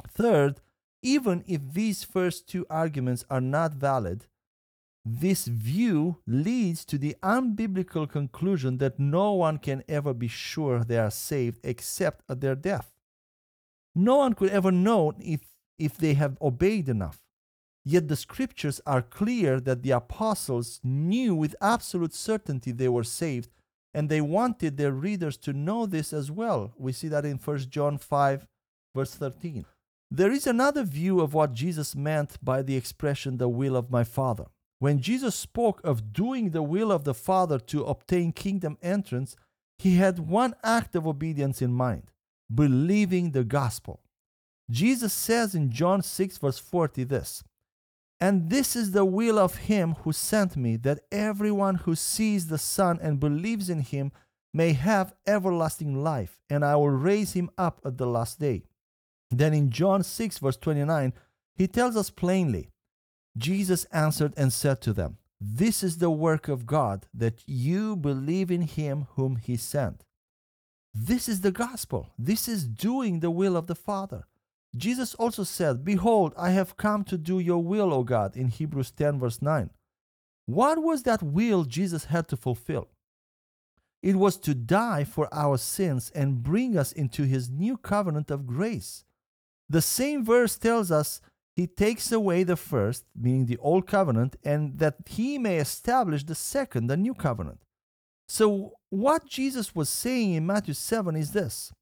Third, 0.08 0.60
even 1.00 1.44
if 1.46 1.74
these 1.74 2.02
first 2.02 2.48
two 2.48 2.66
arguments 2.68 3.24
are 3.30 3.40
not 3.40 3.72
valid, 3.72 4.26
this 5.04 5.46
view 5.46 6.18
leads 6.26 6.84
to 6.86 6.96
the 6.96 7.14
unbiblical 7.22 8.08
conclusion 8.08 8.78
that 8.78 8.98
no 8.98 9.32
one 9.32 9.58
can 9.58 9.84
ever 9.86 10.14
be 10.14 10.28
sure 10.28 10.82
they 10.82 10.96
are 10.96 11.10
saved 11.10 11.60
except 11.62 12.22
at 12.28 12.40
their 12.40 12.54
death. 12.54 12.92
No 13.94 14.16
one 14.16 14.32
could 14.32 14.50
ever 14.50 14.72
know 14.72 15.12
if, 15.20 15.40
if 15.78 15.98
they 15.98 16.14
have 16.14 16.38
obeyed 16.40 16.88
enough. 16.88 17.20
Yet 17.84 18.08
the 18.08 18.16
scriptures 18.16 18.80
are 18.86 19.02
clear 19.02 19.60
that 19.60 19.82
the 19.82 19.90
apostles 19.90 20.80
knew 20.82 21.34
with 21.34 21.54
absolute 21.60 22.14
certainty 22.14 22.72
they 22.72 22.88
were 22.88 23.04
saved, 23.04 23.50
and 23.92 24.08
they 24.08 24.22
wanted 24.22 24.78
their 24.78 24.92
readers 24.92 25.36
to 25.38 25.52
know 25.52 25.84
this 25.84 26.14
as 26.14 26.30
well. 26.30 26.72
We 26.78 26.92
see 26.92 27.08
that 27.08 27.26
in 27.26 27.36
1 27.36 27.58
John 27.68 27.98
5, 27.98 28.46
verse 28.96 29.14
13. 29.14 29.66
There 30.10 30.32
is 30.32 30.46
another 30.46 30.82
view 30.82 31.20
of 31.20 31.34
what 31.34 31.52
Jesus 31.52 31.94
meant 31.94 32.42
by 32.42 32.62
the 32.62 32.76
expression, 32.76 33.36
the 33.36 33.48
will 33.48 33.76
of 33.76 33.90
my 33.90 34.02
Father. 34.02 34.46
When 34.78 35.00
Jesus 35.00 35.34
spoke 35.34 35.80
of 35.84 36.12
doing 36.12 36.50
the 36.50 36.62
will 36.62 36.92
of 36.92 37.04
the 37.04 37.14
Father 37.14 37.58
to 37.58 37.84
obtain 37.84 38.32
kingdom 38.32 38.76
entrance, 38.82 39.36
he 39.78 39.96
had 39.96 40.18
one 40.18 40.54
act 40.62 40.94
of 40.94 41.06
obedience 41.06 41.62
in 41.62 41.72
mind 41.72 42.10
believing 42.52 43.30
the 43.30 43.44
gospel. 43.44 44.00
Jesus 44.70 45.12
says 45.12 45.54
in 45.54 45.70
John 45.70 46.02
6, 46.02 46.38
verse 46.38 46.58
40, 46.58 47.04
this 47.04 47.42
And 48.20 48.50
this 48.50 48.76
is 48.76 48.92
the 48.92 49.04
will 49.04 49.38
of 49.38 49.56
him 49.56 49.96
who 50.02 50.12
sent 50.12 50.56
me, 50.56 50.76
that 50.76 51.00
everyone 51.12 51.76
who 51.76 51.94
sees 51.94 52.48
the 52.48 52.58
Son 52.58 52.98
and 53.02 53.20
believes 53.20 53.68
in 53.68 53.80
him 53.80 54.12
may 54.52 54.72
have 54.72 55.14
everlasting 55.26 56.02
life, 56.02 56.38
and 56.48 56.64
I 56.64 56.76
will 56.76 56.90
raise 56.90 57.32
him 57.32 57.50
up 57.58 57.80
at 57.84 57.98
the 57.98 58.06
last 58.06 58.38
day. 58.38 58.64
Then 59.30 59.52
in 59.52 59.70
John 59.70 60.02
6, 60.02 60.38
verse 60.38 60.56
29, 60.56 61.12
he 61.56 61.66
tells 61.66 61.96
us 61.96 62.10
plainly 62.10 62.70
Jesus 63.36 63.84
answered 63.86 64.34
and 64.36 64.52
said 64.52 64.80
to 64.82 64.92
them, 64.92 65.18
This 65.40 65.82
is 65.82 65.98
the 65.98 66.10
work 66.10 66.48
of 66.48 66.66
God, 66.66 67.06
that 67.12 67.42
you 67.46 67.96
believe 67.96 68.50
in 68.50 68.62
him 68.62 69.06
whom 69.16 69.36
he 69.36 69.56
sent. 69.56 70.04
This 70.94 71.28
is 71.28 71.40
the 71.40 71.50
gospel. 71.50 72.10
This 72.16 72.46
is 72.46 72.64
doing 72.64 73.20
the 73.20 73.30
will 73.30 73.56
of 73.56 73.66
the 73.66 73.74
Father. 73.74 74.26
Jesus 74.76 75.14
also 75.16 75.44
said, 75.44 75.84
Behold, 75.84 76.32
I 76.36 76.50
have 76.50 76.76
come 76.76 77.04
to 77.04 77.18
do 77.18 77.38
your 77.38 77.62
will, 77.62 77.92
O 77.92 78.04
God, 78.04 78.36
in 78.36 78.48
Hebrews 78.48 78.92
10, 78.92 79.18
verse 79.18 79.42
9. 79.42 79.70
What 80.46 80.82
was 80.82 81.02
that 81.04 81.22
will 81.22 81.64
Jesus 81.64 82.06
had 82.06 82.28
to 82.28 82.36
fulfill? 82.36 82.88
It 84.02 84.16
was 84.16 84.36
to 84.38 84.54
die 84.54 85.04
for 85.04 85.28
our 85.32 85.56
sins 85.56 86.12
and 86.14 86.42
bring 86.42 86.76
us 86.76 86.92
into 86.92 87.22
his 87.22 87.48
new 87.48 87.76
covenant 87.76 88.30
of 88.30 88.46
grace. 88.46 89.04
The 89.68 89.80
same 89.80 90.24
verse 90.24 90.58
tells 90.58 90.90
us 90.90 91.20
he 91.54 91.68
takes 91.68 92.10
away 92.10 92.42
the 92.42 92.56
first, 92.56 93.04
meaning 93.14 93.46
the 93.46 93.58
old 93.58 93.86
covenant, 93.86 94.34
and 94.44 94.78
that 94.78 94.96
he 95.06 95.38
may 95.38 95.58
establish 95.58 96.24
the 96.24 96.34
second, 96.34 96.88
the 96.88 96.96
new 96.96 97.14
covenant. 97.14 97.60
So, 98.26 98.72
what 98.90 99.26
Jesus 99.26 99.74
was 99.74 99.88
saying 99.88 100.32
in 100.32 100.46
Matthew 100.46 100.74
7 100.74 101.14
is 101.14 101.32
this 101.32 101.72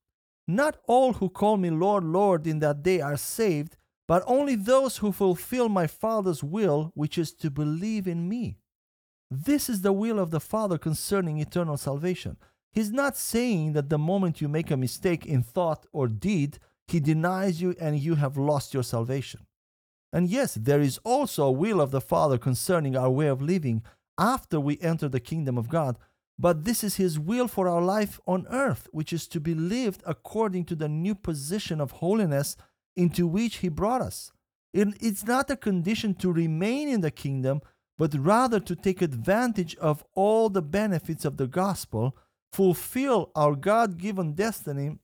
Not 0.47 0.77
all 0.87 1.15
who 1.15 1.31
call 1.31 1.57
me 1.57 1.71
Lord, 1.71 2.05
Lord 2.05 2.47
in 2.47 2.59
that 2.59 2.83
day 2.83 3.01
are 3.01 3.17
saved, 3.17 3.77
but 4.07 4.23
only 4.27 4.57
those 4.57 4.99
who 4.99 5.11
fulfill 5.11 5.71
my 5.71 5.87
Father's 5.87 6.45
will, 6.45 6.93
which 6.95 7.17
is 7.17 7.33
to 7.35 7.51
believe 7.51 8.07
in 8.07 8.29
me. 8.29 8.59
This 9.31 9.71
is 9.71 9.81
the 9.81 9.95
will 9.95 10.19
of 10.19 10.31
the 10.31 10.41
Father 10.41 10.77
concerning 10.77 11.39
eternal 11.39 11.79
salvation. 11.79 12.37
He's 12.73 12.91
not 12.91 13.17
saying 13.17 13.73
that 13.73 13.89
the 13.89 13.99
moment 13.99 14.43
you 14.43 14.49
make 14.49 14.71
a 14.71 14.77
mistake 14.77 15.25
in 15.25 15.43
thought 15.43 15.87
or 15.93 16.09
deed, 16.09 16.59
He 16.87 17.01
denies 17.01 17.63
you 17.63 17.75
and 17.81 17.99
you 17.99 18.17
have 18.17 18.37
lost 18.37 18.75
your 18.75 18.83
salvation. 18.83 19.47
And 20.13 20.29
yes, 20.29 20.55
there 20.55 20.81
is 20.81 20.99
also 21.05 21.47
a 21.47 21.53
will 21.53 21.81
of 21.81 21.91
the 21.91 22.01
Father 22.01 22.37
concerning 22.37 22.97
our 22.97 23.11
way 23.11 23.29
of 23.29 23.41
living 23.41 23.83
after 24.19 24.61
we 24.61 24.79
enter 24.81 25.09
the 25.09 25.21
kingdom 25.21 25.57
of 25.57 25.69
God, 25.69 25.97
but 26.39 26.65
this 26.65 26.85
is 26.85 26.97
His 26.97 27.19
will 27.19 27.49
for 27.49 27.67
our 27.69 27.81
life 27.81 28.21
on 28.27 28.47
earth, 28.51 28.89
which 28.93 29.13
is 29.13 29.27
to 29.29 29.41
be 29.41 29.55
lived 29.55 30.03
according 30.07 30.65
to 30.67 30.75
the 30.75 30.89
new 30.89 31.15
position 31.15 31.81
of 31.81 31.93
holiness 31.93 32.57
into 32.95 33.27
which 33.27 33.57
He 33.57 33.69
brought 33.69 34.03
us. 34.03 34.33
It's 34.75 35.25
not 35.25 35.51
a 35.51 35.57
condition 35.57 36.15
to 36.17 36.33
remain 36.33 36.89
in 36.89 37.01
the 37.01 37.11
kingdom, 37.11 37.63
but 37.99 38.15
rather 38.15 38.61
to 38.61 38.75
take 38.75 39.03
advantage 39.03 39.77
of 39.77 40.05
all 40.15 40.49
the 40.49 40.63
benefits 40.63 41.25
of 41.25 41.37
the 41.37 41.47
gospel, 41.47 42.17
fulfill 42.53 43.31
our 43.35 43.55
God 43.55 43.99
given 43.99 44.33
destiny, 44.33 44.99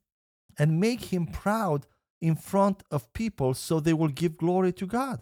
and 0.58 0.80
make 0.80 1.12
Him 1.12 1.26
proud 1.26 1.86
in 2.20 2.34
front 2.34 2.82
of 2.90 3.12
people 3.12 3.54
so 3.54 3.80
they 3.80 3.92
will 3.92 4.08
give 4.08 4.36
glory 4.36 4.72
to 4.72 4.86
God. 4.86 5.20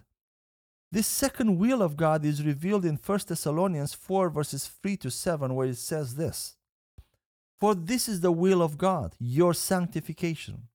This 0.92 1.06
second 1.06 1.58
will 1.58 1.82
of 1.82 1.96
God 1.96 2.24
is 2.24 2.44
revealed 2.44 2.84
in 2.84 2.98
1 3.04 3.20
Thessalonians 3.28 3.92
4, 3.92 4.30
verses 4.30 4.66
3 4.66 4.96
to 4.98 5.10
7, 5.10 5.54
where 5.54 5.68
it 5.68 5.78
says 5.78 6.14
this 6.14 6.56
For 7.58 7.74
this 7.74 8.08
is 8.08 8.20
the 8.20 8.32
will 8.32 8.62
of 8.62 8.78
God, 8.78 9.14
your 9.18 9.52
sanctification, 9.52 10.68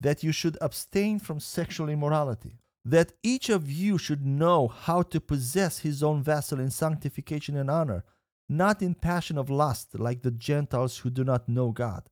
that 0.00 0.22
you 0.22 0.32
should 0.32 0.56
abstain 0.60 1.18
from 1.18 1.40
sexual 1.40 1.88
immorality, 1.88 2.60
that 2.84 3.12
each 3.22 3.48
of 3.48 3.70
you 3.70 3.98
should 3.98 4.24
know 4.24 4.68
how 4.68 5.02
to 5.02 5.20
possess 5.20 5.80
his 5.80 6.02
own 6.02 6.22
vessel 6.22 6.60
in 6.60 6.70
sanctification 6.70 7.56
and 7.56 7.70
honor, 7.70 8.04
not 8.48 8.80
in 8.80 8.94
passion 8.94 9.36
of 9.36 9.50
lust 9.50 9.98
like 9.98 10.22
the 10.22 10.30
Gentiles 10.30 10.98
who 10.98 11.10
do 11.10 11.24
not 11.24 11.48
know 11.48 11.72
God 11.72 12.08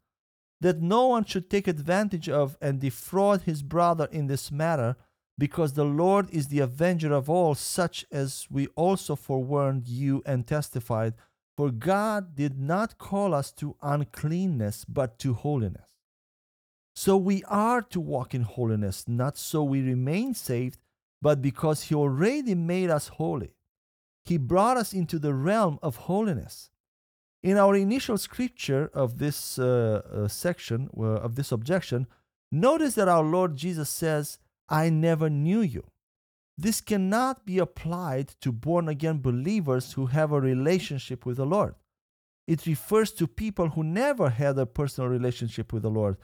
that 0.64 0.80
no 0.80 1.08
one 1.08 1.26
should 1.26 1.50
take 1.50 1.68
advantage 1.68 2.26
of 2.26 2.56
and 2.58 2.80
defraud 2.80 3.42
his 3.42 3.62
brother 3.62 4.08
in 4.10 4.28
this 4.28 4.50
matter, 4.50 4.96
because 5.36 5.74
the 5.74 5.84
Lord 5.84 6.30
is 6.30 6.48
the 6.48 6.60
avenger 6.60 7.12
of 7.12 7.28
all, 7.28 7.54
such 7.54 8.06
as 8.10 8.46
we 8.50 8.68
also 8.68 9.14
forewarned 9.14 9.86
you 9.86 10.22
and 10.24 10.46
testified. 10.46 11.12
For 11.54 11.70
God 11.70 12.34
did 12.34 12.58
not 12.58 12.96
call 12.96 13.34
us 13.34 13.52
to 13.60 13.76
uncleanness, 13.82 14.86
but 14.86 15.18
to 15.18 15.34
holiness. 15.34 15.90
So 16.96 17.18
we 17.18 17.44
are 17.44 17.82
to 17.82 18.00
walk 18.00 18.34
in 18.34 18.42
holiness, 18.42 19.04
not 19.06 19.36
so 19.36 19.62
we 19.62 19.82
remain 19.82 20.32
saved, 20.32 20.78
but 21.20 21.42
because 21.42 21.82
He 21.82 21.94
already 21.94 22.54
made 22.54 22.88
us 22.88 23.08
holy. 23.08 23.52
He 24.24 24.38
brought 24.38 24.78
us 24.78 24.94
into 24.94 25.18
the 25.18 25.34
realm 25.34 25.78
of 25.82 25.96
holiness. 26.08 26.70
In 27.44 27.58
our 27.58 27.76
initial 27.76 28.16
scripture 28.16 28.90
of 28.94 29.18
this 29.18 29.58
uh, 29.58 30.00
uh, 30.10 30.28
section, 30.28 30.88
uh, 30.96 31.02
of 31.02 31.34
this 31.34 31.52
objection, 31.52 32.06
notice 32.50 32.94
that 32.94 33.06
our 33.06 33.22
Lord 33.22 33.54
Jesus 33.54 33.90
says, 33.90 34.38
I 34.70 34.88
never 34.88 35.28
knew 35.28 35.60
you. 35.60 35.84
This 36.56 36.80
cannot 36.80 37.44
be 37.44 37.58
applied 37.58 38.28
to 38.40 38.50
born 38.50 38.88
again 38.88 39.20
believers 39.20 39.92
who 39.92 40.06
have 40.06 40.32
a 40.32 40.40
relationship 40.40 41.26
with 41.26 41.36
the 41.36 41.44
Lord. 41.44 41.74
It 42.46 42.64
refers 42.64 43.12
to 43.12 43.26
people 43.26 43.68
who 43.68 43.84
never 43.84 44.30
had 44.30 44.56
a 44.56 44.64
personal 44.64 45.10
relationship 45.10 45.70
with 45.70 45.82
the 45.82 45.90
Lord. 45.90 46.16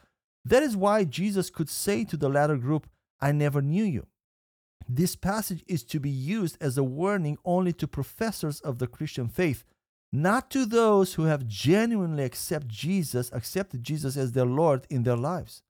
That 0.46 0.62
is 0.62 0.74
why 0.74 1.04
Jesus 1.04 1.50
could 1.50 1.68
say 1.68 2.02
to 2.04 2.16
the 2.16 2.30
latter 2.30 2.56
group, 2.56 2.88
I 3.20 3.32
never 3.32 3.60
knew 3.60 3.84
you. 3.84 4.06
This 4.88 5.16
passage 5.16 5.64
is 5.68 5.84
to 5.84 6.00
be 6.00 6.08
used 6.08 6.56
as 6.62 6.78
a 6.78 6.82
warning 6.82 7.36
only 7.44 7.74
to 7.74 7.86
professors 7.86 8.58
of 8.62 8.78
the 8.78 8.86
Christian 8.86 9.28
faith 9.28 9.64
not 10.12 10.50
to 10.50 10.66
those 10.66 11.14
who 11.14 11.24
have 11.24 11.46
genuinely 11.46 12.24
accept 12.24 12.68
Jesus, 12.68 13.30
accepted 13.32 13.82
Jesus 13.82 14.16
as 14.16 14.32
their 14.32 14.46
Lord 14.46 14.86
in 14.90 15.04
their 15.04 15.16
lives. 15.16 15.62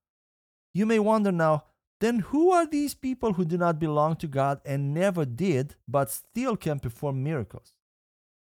You 0.72 0.86
may 0.86 0.98
wonder 0.98 1.32
now, 1.32 1.64
then 2.00 2.20
who 2.20 2.50
are 2.50 2.66
these 2.66 2.94
people 2.94 3.34
who 3.34 3.44
do 3.44 3.58
not 3.58 3.78
belong 3.78 4.16
to 4.16 4.26
God 4.26 4.60
and 4.64 4.94
never 4.94 5.26
did, 5.26 5.74
but 5.86 6.10
still 6.10 6.56
can 6.56 6.80
perform 6.80 7.22
miracles? 7.22 7.74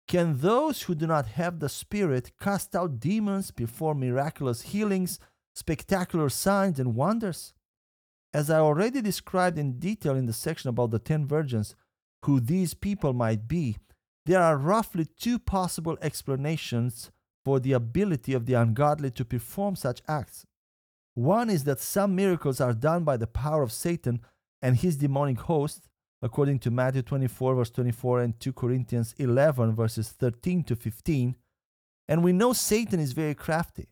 Can 0.06 0.38
those 0.38 0.82
who 0.82 0.94
do 0.94 1.06
not 1.06 1.26
have 1.26 1.59
the 1.59 1.68
Spirit 1.68 2.32
cast 2.38 2.76
out 2.76 3.00
demons, 3.00 3.50
perform 3.50 4.00
miraculous 4.00 4.62
healings, 4.62 5.18
spectacular 5.54 6.28
signs, 6.28 6.78
and 6.78 6.94
wonders? 6.94 7.54
As 8.35 8.50
I 8.50 8.59
already 8.59 9.00
described 9.00 9.59
in 9.59 9.78
detail 9.78 10.14
in 10.14 10.26
the 10.26 10.32
section 10.35 10.68
about 10.68 10.90
the 10.90 10.98
ten 10.98 11.26
virgins, 11.26 11.74
who 12.24 12.38
these 12.38 12.74
people 12.74 13.14
might 13.14 13.48
be, 13.48 13.78
there 14.27 14.43
are 14.43 14.59
roughly 14.59 15.07
two 15.07 15.39
possible 15.39 15.97
explanations 16.03 17.11
for 17.45 17.61
the 17.61 17.73
ability 17.73 18.33
of 18.33 18.45
the 18.45 18.55
ungodly 18.55 19.11
to 19.12 19.25
perform 19.25 19.77
such 19.77 20.03
acts. 20.09 20.45
One 21.15 21.49
is 21.49 21.62
that 21.65 21.79
some 21.79 22.17
miracles 22.17 22.61
are 22.61 22.73
done 22.73 23.05
by 23.05 23.17
the 23.17 23.29
power 23.29 23.62
of 23.62 23.73
Satan 23.73 24.21
and 24.61 24.77
his 24.77 24.97
demonic 24.97 25.39
host, 25.41 25.89
according 26.21 26.59
to 26.61 26.73
Matthew 26.73 27.03
24, 27.03 27.55
verse 27.55 27.71
24, 27.71 28.21
and 28.21 28.41
2 28.41 28.53
Corinthians 28.53 29.15
11, 29.17 29.75
verses 29.77 30.09
13 30.09 30.65
to 30.65 30.75
15. 30.75 31.37
And 32.09 32.25
we 32.25 32.33
know 32.33 32.53
Satan 32.53 32.99
is 32.99 33.12
very 33.12 33.35
crafty. 33.35 33.87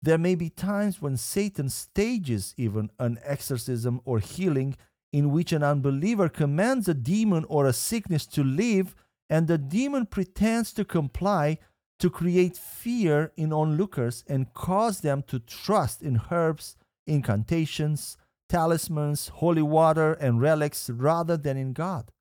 There 0.00 0.18
may 0.18 0.36
be 0.36 0.48
times 0.48 1.02
when 1.02 1.16
Satan 1.16 1.68
stages 1.68 2.54
even 2.56 2.90
an 3.00 3.18
exorcism 3.24 4.00
or 4.04 4.20
healing 4.20 4.76
in 5.12 5.32
which 5.32 5.52
an 5.52 5.64
unbeliever 5.64 6.28
commands 6.28 6.88
a 6.88 6.94
demon 6.94 7.44
or 7.48 7.66
a 7.66 7.72
sickness 7.72 8.26
to 8.26 8.44
leave 8.44 8.94
and 9.32 9.48
the 9.48 9.56
demon 9.56 10.04
pretends 10.04 10.74
to 10.74 10.84
comply 10.84 11.56
to 11.98 12.10
create 12.10 12.54
fear 12.54 13.32
in 13.34 13.50
onlookers 13.50 14.24
and 14.28 14.52
cause 14.52 15.00
them 15.00 15.24
to 15.26 15.38
trust 15.38 16.02
in 16.02 16.20
herbs, 16.30 16.76
incantations, 17.06 18.18
talismans, 18.50 19.28
holy 19.28 19.62
water, 19.62 20.12
and 20.12 20.42
relics 20.42 20.90
rather 20.90 21.38
than 21.38 21.56
in 21.56 21.72
God. 21.72 22.12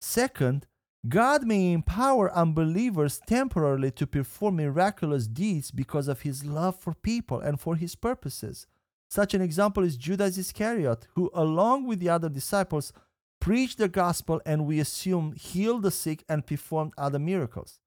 Second, 0.00 0.66
God 1.08 1.46
may 1.46 1.72
empower 1.72 2.32
unbelievers 2.32 3.20
temporarily 3.28 3.92
to 3.92 4.06
perform 4.08 4.56
miraculous 4.56 5.28
deeds 5.28 5.70
because 5.70 6.08
of 6.08 6.22
his 6.22 6.44
love 6.44 6.76
for 6.80 6.94
people 6.94 7.38
and 7.38 7.60
for 7.60 7.76
his 7.76 7.94
purposes. 7.94 8.66
Such 9.08 9.34
an 9.34 9.40
example 9.40 9.84
is 9.84 9.96
Judas 9.96 10.36
Iscariot, 10.36 11.06
who, 11.14 11.30
along 11.32 11.86
with 11.86 12.00
the 12.00 12.08
other 12.08 12.28
disciples, 12.28 12.92
preached 13.40 13.78
the 13.78 13.88
gospel, 13.88 14.40
and 14.44 14.66
we 14.66 14.78
assume 14.78 15.32
healed 15.32 15.82
the 15.82 15.90
sick 15.90 16.24
and 16.28 16.46
performed 16.46 16.92
other 16.96 17.18
miracles. 17.18 17.80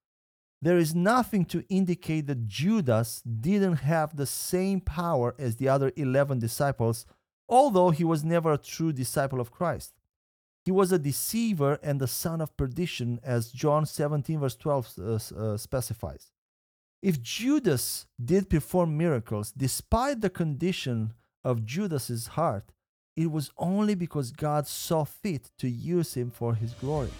There 0.61 0.77
is 0.77 0.95
nothing 0.95 1.45
to 1.45 1.65
indicate 1.69 2.27
that 2.27 2.47
Judas 2.47 3.21
didn't 3.21 3.77
have 3.77 4.15
the 4.15 4.25
same 4.25 4.79
power 4.79 5.35
as 5.37 5.57
the 5.57 5.67
other 5.67 5.91
11 5.95 6.39
disciples, 6.39 7.05
although 7.49 7.89
he 7.89 8.03
was 8.03 8.23
never 8.23 8.53
a 8.53 8.57
true 8.57 8.93
disciple 8.93 9.41
of 9.41 9.51
Christ. 9.51 9.93
He 10.63 10.71
was 10.71 10.91
a 10.91 10.99
deceiver 10.99 11.79
and 11.83 11.99
the 11.99 12.07
son 12.07 12.39
of 12.39 12.55
perdition, 12.55 13.19
as 13.23 13.51
John 13.51 13.85
17, 13.85 14.39
verse 14.39 14.55
12 14.55 14.93
uh, 14.97 15.19
uh, 15.35 15.57
specifies. 15.57 16.31
If 17.01 17.21
Judas 17.21 18.05
did 18.23 18.49
perform 18.49 18.97
miracles 18.97 19.51
despite 19.51 20.21
the 20.21 20.29
condition 20.29 21.13
of 21.43 21.65
Judas's 21.65 22.27
heart, 22.27 22.71
it 23.15 23.31
was 23.31 23.51
only 23.57 23.95
because 23.95 24.31
God 24.31 24.67
saw 24.67 25.03
fit 25.03 25.51
to 25.59 25.69
use 25.69 26.15
him 26.15 26.31
for 26.31 26.55
his 26.55 26.73
glory. 26.73 27.11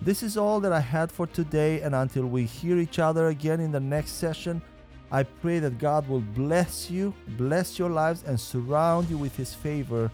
This 0.00 0.22
is 0.22 0.36
all 0.36 0.60
that 0.60 0.72
I 0.72 0.80
had 0.80 1.10
for 1.10 1.26
today, 1.26 1.80
and 1.80 1.94
until 1.94 2.26
we 2.26 2.44
hear 2.44 2.78
each 2.78 2.98
other 2.98 3.28
again 3.28 3.60
in 3.60 3.72
the 3.72 3.80
next 3.80 4.12
session, 4.12 4.62
I 5.10 5.22
pray 5.22 5.58
that 5.58 5.78
God 5.78 6.06
will 6.06 6.20
bless 6.20 6.90
you, 6.90 7.14
bless 7.36 7.78
your 7.78 7.90
lives, 7.90 8.22
and 8.24 8.38
surround 8.38 9.08
you 9.08 9.18
with 9.18 9.34
his 9.36 9.54
favor 9.54 10.10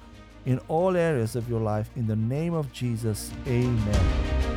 in 0.47 0.59
all 0.69 0.97
areas 0.97 1.37
of 1.37 1.49
your 1.49 1.61
life. 1.61 1.91
In 1.97 2.07
the 2.07 2.17
name 2.17 2.55
of 2.55 2.73
Jesus, 2.73 3.31
amen. 3.47 4.54